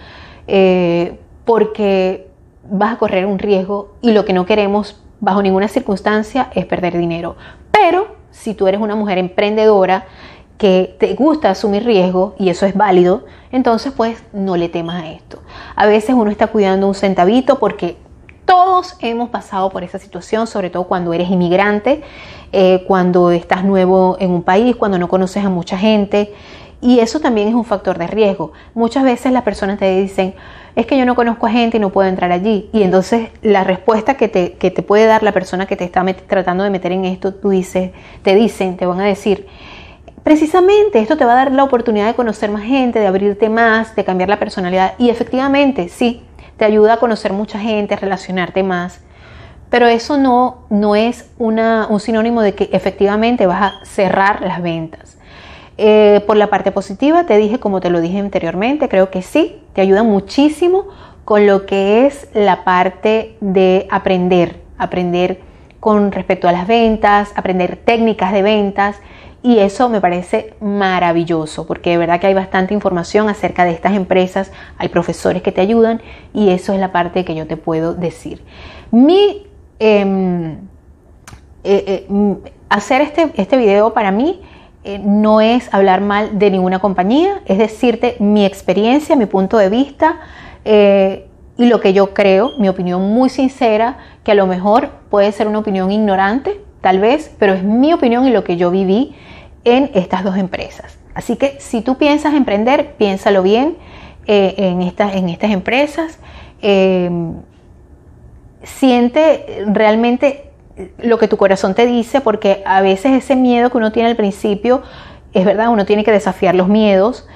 eh, 0.48 1.20
porque 1.44 2.29
vas 2.70 2.94
a 2.94 2.98
correr 2.98 3.26
un 3.26 3.40
riesgo 3.40 3.96
y 4.02 4.12
lo 4.12 4.26
que 4.26 4.34
no 4.34 4.46
queremos 4.46 5.02
bajo 5.20 5.42
ninguna 5.42 5.68
circunstancia 5.68 6.50
es 6.54 6.66
perder 6.66 6.98
dinero. 6.98 7.36
Pero 7.72 8.16
si 8.32 8.54
tú 8.54 8.68
eres 8.68 8.80
una 8.80 8.96
mujer 8.96 9.18
emprendedora 9.18 10.06
que 10.58 10.96
te 11.00 11.14
gusta 11.16 11.50
asumir 11.50 11.86
riesgo 11.86 12.36
y 12.38 12.50
eso 12.50 12.66
es 12.66 12.76
válido, 12.76 13.26
entonces 13.52 13.94
pues 13.96 14.24
no 14.34 14.58
le 14.58 14.70
temas 14.70 15.04
a 15.04 15.10
esto. 15.10 15.42
A 15.76 15.86
veces 15.86 16.16
uno 16.16 16.32
está 16.32 16.48
cuidando 16.48 16.88
un 16.88 16.96
centavito 16.96 17.60
porque 17.60 17.98
todos 18.46 18.96
hemos 19.00 19.30
pasado 19.30 19.70
por 19.70 19.84
esa 19.84 20.00
situación, 20.00 20.48
sobre 20.48 20.70
todo 20.70 20.86
cuando 20.86 21.14
eres 21.14 21.30
inmigrante, 21.30 22.02
eh, 22.52 22.84
cuando 22.88 23.32
estás 23.32 23.64
nuevo 23.64 24.18
en 24.20 24.32
un 24.32 24.44
país, 24.44 24.76
cuando 24.76 24.98
no 24.98 25.08
conoces 25.08 25.46
a 25.46 25.50
mucha 25.50 25.78
gente. 25.78 26.34
Y 26.82 27.00
eso 27.00 27.20
también 27.20 27.48
es 27.48 27.54
un 27.54 27.66
factor 27.66 27.98
de 27.98 28.08
riesgo. 28.08 28.52
Muchas 28.74 29.04
veces 29.04 29.32
las 29.32 29.44
personas 29.44 29.78
te 29.78 30.02
dicen, 30.02 30.34
es 30.76 30.86
que 30.86 30.98
yo 30.98 31.06
no 31.06 31.16
conozco 31.16 31.48
a 31.48 31.52
gente 31.52 31.78
y 31.78 31.80
no 31.80 31.90
puedo 31.90 32.08
entrar 32.10 32.32
allí. 32.32 32.70
Y 32.74 32.84
entonces 32.84 33.30
la 33.42 33.64
respuesta 33.64 34.16
que 34.16 34.28
te, 34.28 34.54
que 34.54 34.72
te 34.72 34.82
puede 34.82 35.06
dar 35.06 35.24
la 35.24 35.32
persona 35.32 35.66
que 35.66 35.76
te 35.76 35.84
está 35.84 36.06
tratando 36.28 36.64
de 36.64 36.70
meter 36.70 36.92
en 36.92 37.06
esto, 37.06 37.34
tú 37.34 37.50
dices, 37.50 37.92
te 38.24 38.36
dicen, 38.36 38.78
te 38.78 38.86
van 38.86 39.00
a 39.00 39.06
decir, 39.06 39.48
precisamente 40.24 41.00
esto 41.00 41.18
te 41.18 41.26
va 41.26 41.34
a 41.34 41.36
dar 41.36 41.52
la 41.52 41.64
oportunidad 41.64 42.08
de 42.08 42.14
conocer 42.14 42.50
más 42.52 42.64
gente, 42.64 43.00
de 43.00 43.08
abrirte 43.08 43.50
más, 43.50 43.96
de 43.96 44.04
cambiar 44.04 44.30
la 44.30 44.40
personalidad. 44.40 44.94
Y 44.98 45.10
efectivamente, 45.10 45.90
sí, 45.90 46.24
te 46.58 46.66
ayuda 46.66 46.94
a 46.94 46.98
conocer 46.98 47.34
mucha 47.34 47.60
gente, 47.60 47.94
a 47.94 47.98
relacionarte 47.98 48.64
más. 48.64 49.02
Pero 49.70 49.88
eso 49.88 50.18
no, 50.18 50.66
no 50.70 50.96
es 50.96 51.30
una, 51.38 51.88
un 51.90 52.00
sinónimo 52.00 52.42
de 52.42 52.56
que 52.56 52.70
efectivamente 52.74 53.46
vas 53.46 53.62
a 53.62 53.86
cerrar 53.86 54.42
las 54.42 54.62
ventas. 54.62 55.19
Eh, 55.82 56.20
por 56.28 56.36
la 56.36 56.48
parte 56.48 56.74
positiva, 56.74 57.26
te 57.26 57.38
dije, 57.38 57.58
como 57.58 57.80
te 57.80 57.90
lo 57.90 58.02
dije 58.02 58.20
anteriormente, 58.20 58.90
creo 58.90 59.10
que 59.10 59.22
sí, 59.22 59.62
te 59.72 59.80
ayuda 59.80 60.04
muchísimo 60.04 60.90
con 61.24 61.48
lo 61.48 61.66
que 61.66 62.06
es 62.06 62.28
la 62.34 62.66
parte 62.66 63.38
de 63.40 63.88
aprender, 63.90 64.60
aprender 64.78 65.40
con 65.80 66.12
respecto 66.12 66.50
a 66.50 66.52
las 66.52 66.68
ventas, 66.68 67.32
aprender 67.34 67.78
técnicas 67.78 68.34
de 68.34 68.42
ventas, 68.42 68.98
y 69.42 69.60
eso 69.60 69.88
me 69.88 70.02
parece 70.02 70.54
maravilloso 70.60 71.66
porque 71.66 71.92
de 71.92 71.98
verdad 71.98 72.20
que 72.20 72.28
hay 72.28 72.34
bastante 72.34 72.74
información 72.74 73.30
acerca 73.30 73.64
de 73.64 73.72
estas 73.72 73.94
empresas, 73.94 74.52
hay 74.78 74.90
profesores 74.90 75.42
que 75.42 75.54
te 75.54 75.62
ayudan 75.62 76.02
y 76.34 76.50
eso 76.50 76.74
es 76.74 76.80
la 76.82 76.92
parte 76.92 77.24
que 77.24 77.36
yo 77.36 77.48
te 77.48 77.56
puedo 77.56 77.94
decir. 77.94 78.44
Mi, 78.92 79.48
em, 79.80 80.58
eh, 81.64 82.06
eh, 82.10 82.38
hacer 82.68 83.02
este, 83.02 83.32
este 83.38 83.56
video 83.56 83.94
para 83.94 84.12
mí 84.12 84.42
eh, 84.84 85.00
no 85.00 85.42
es 85.42 85.74
hablar 85.74 86.02
mal 86.02 86.40
de 86.40 86.52
ninguna 86.52 86.80
compañía, 86.80 87.42
es 87.46 87.58
decirte 87.58 88.16
mi 88.20 88.46
experiencia, 88.46 89.16
mi 89.16 89.26
punto 89.26 89.58
de 89.58 89.70
vista 89.70 90.20
y 91.60 91.66
lo 91.66 91.82
que 91.82 91.92
yo 91.92 92.14
creo, 92.14 92.54
mi 92.58 92.70
opinión 92.70 93.02
muy 93.14 93.30
sincera, 93.30 93.98
que 94.24 94.32
a 94.32 94.36
lo 94.36 94.48
mejor 94.48 94.92
puede 95.10 95.30
ser 95.34 95.46
una 95.46 95.60
opinión 95.60 95.92
ignorante, 95.92 96.62
tal 96.80 97.00
vez, 97.00 97.36
pero 97.38 97.54
es 97.54 97.64
mi 97.64 97.92
opinión 97.92 98.26
y 98.26 98.32
lo 98.32 98.46
que 98.46 98.56
yo 98.56 98.72
viví 98.72 99.14
en 99.66 99.92
estas 99.94 100.24
dos 100.24 100.38
empresas. 100.38 100.98
Así 101.14 101.36
que 101.36 101.58
si 101.60 101.82
tú 101.82 101.98
piensas 101.98 102.34
emprender, 102.34 102.94
piénsalo 102.94 103.44
bien 103.44 103.76
eh, 104.26 104.54
en, 104.58 104.82
estas, 104.82 105.16
en 105.16 105.28
estas 105.28 105.52
empresas. 105.52 106.20
Em, 106.62 107.34
siente 108.64 109.66
realmente 109.68 110.49
lo 110.98 111.18
que 111.18 111.28
tu 111.28 111.38
corazón 111.38 111.76
te 111.76 111.86
dice, 111.86 112.22
porque 112.22 112.62
a 112.66 112.82
veces 112.82 113.12
ese 113.12 113.36
miedo 113.36 113.70
que 113.70 113.78
uno 113.78 113.92
tiene 113.92 114.10
al 114.10 114.16
principio, 114.16 114.84
es 115.34 115.46
verdad, 115.46 115.70
uno 115.70 115.86
tiene 115.86 116.04
que 116.04 116.12
desafiar 116.12 116.56
los 116.56 116.68
miedos, 116.68 117.28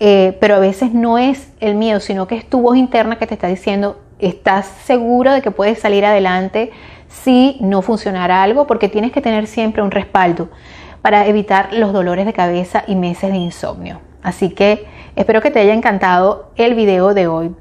eh, 0.00 0.36
pero 0.40 0.56
a 0.56 0.58
veces 0.58 0.92
no 0.92 1.18
es 1.18 1.52
el 1.60 1.74
miedo, 1.74 2.00
sino 2.00 2.26
que 2.26 2.36
es 2.36 2.48
tu 2.48 2.60
voz 2.60 2.76
interna 2.76 3.18
que 3.18 3.26
te 3.26 3.34
está 3.34 3.46
diciendo, 3.46 4.00
estás 4.18 4.66
seguro 4.84 5.32
de 5.32 5.42
que 5.42 5.50
puedes 5.50 5.78
salir 5.78 6.04
adelante 6.04 6.70
si 7.08 7.58
no 7.60 7.82
funcionara 7.82 8.42
algo, 8.42 8.66
porque 8.66 8.88
tienes 8.88 9.12
que 9.12 9.20
tener 9.20 9.46
siempre 9.46 9.82
un 9.82 9.90
respaldo 9.90 10.48
para 11.02 11.26
evitar 11.26 11.72
los 11.72 11.92
dolores 11.92 12.26
de 12.26 12.32
cabeza 12.32 12.84
y 12.86 12.94
meses 12.94 13.30
de 13.30 13.36
insomnio. 13.36 14.00
Así 14.22 14.50
que 14.50 14.86
espero 15.16 15.40
que 15.40 15.50
te 15.50 15.58
haya 15.58 15.74
encantado 15.74 16.50
el 16.56 16.74
video 16.74 17.12
de 17.12 17.26
hoy. 17.26 17.54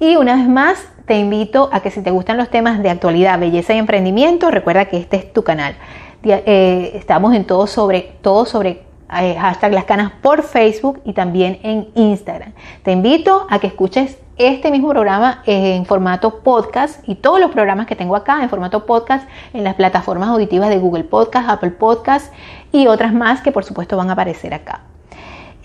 Y 0.00 0.16
una 0.16 0.36
vez 0.36 0.48
más, 0.48 0.88
te 1.08 1.18
invito 1.18 1.70
a 1.72 1.80
que 1.80 1.90
si 1.90 2.02
te 2.02 2.10
gustan 2.10 2.36
los 2.36 2.50
temas 2.50 2.82
de 2.82 2.90
actualidad, 2.90 3.40
belleza 3.40 3.74
y 3.74 3.78
emprendimiento, 3.78 4.50
recuerda 4.50 4.84
que 4.84 4.98
este 4.98 5.16
es 5.16 5.32
tu 5.32 5.42
canal. 5.42 5.74
Eh, 6.22 6.92
estamos 6.94 7.34
en 7.34 7.46
todo 7.46 7.66
sobre, 7.66 8.12
todo 8.20 8.44
sobre 8.44 8.82
eh, 9.18 9.34
hashtag 9.38 9.72
las 9.72 9.84
canas 9.84 10.12
por 10.20 10.42
Facebook 10.42 11.00
y 11.04 11.14
también 11.14 11.60
en 11.62 11.88
Instagram. 11.94 12.52
Te 12.82 12.92
invito 12.92 13.46
a 13.48 13.58
que 13.58 13.68
escuches 13.68 14.18
este 14.36 14.70
mismo 14.70 14.90
programa 14.90 15.42
en 15.46 15.86
formato 15.86 16.40
podcast 16.40 17.08
y 17.08 17.14
todos 17.14 17.40
los 17.40 17.50
programas 17.50 17.86
que 17.86 17.96
tengo 17.96 18.14
acá 18.14 18.42
en 18.42 18.50
formato 18.50 18.84
podcast 18.84 19.26
en 19.54 19.64
las 19.64 19.76
plataformas 19.76 20.28
auditivas 20.28 20.68
de 20.68 20.78
Google 20.78 21.04
Podcast, 21.04 21.48
Apple 21.48 21.70
Podcast 21.70 22.32
y 22.70 22.86
otras 22.86 23.14
más 23.14 23.40
que 23.40 23.50
por 23.50 23.64
supuesto 23.64 23.96
van 23.96 24.10
a 24.10 24.12
aparecer 24.12 24.52
acá. 24.52 24.82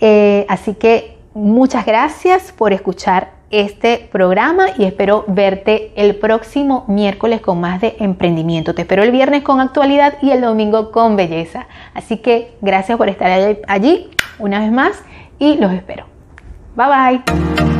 Eh, 0.00 0.46
así 0.48 0.74
que 0.74 1.18
muchas 1.34 1.84
gracias 1.84 2.50
por 2.50 2.72
escuchar 2.72 3.33
este 3.50 4.08
programa 4.10 4.66
y 4.76 4.84
espero 4.84 5.24
verte 5.28 5.92
el 5.96 6.16
próximo 6.16 6.84
miércoles 6.88 7.40
con 7.40 7.60
más 7.60 7.80
de 7.80 7.96
emprendimiento. 8.00 8.74
Te 8.74 8.82
espero 8.82 9.02
el 9.02 9.10
viernes 9.10 9.42
con 9.42 9.60
actualidad 9.60 10.14
y 10.22 10.30
el 10.30 10.40
domingo 10.40 10.90
con 10.90 11.16
belleza. 11.16 11.66
Así 11.94 12.18
que 12.18 12.52
gracias 12.60 12.98
por 12.98 13.08
estar 13.08 13.56
allí 13.68 14.10
una 14.38 14.60
vez 14.60 14.72
más 14.72 15.02
y 15.38 15.56
los 15.56 15.72
espero. 15.72 16.06
Bye 16.76 16.86
bye. 16.86 17.73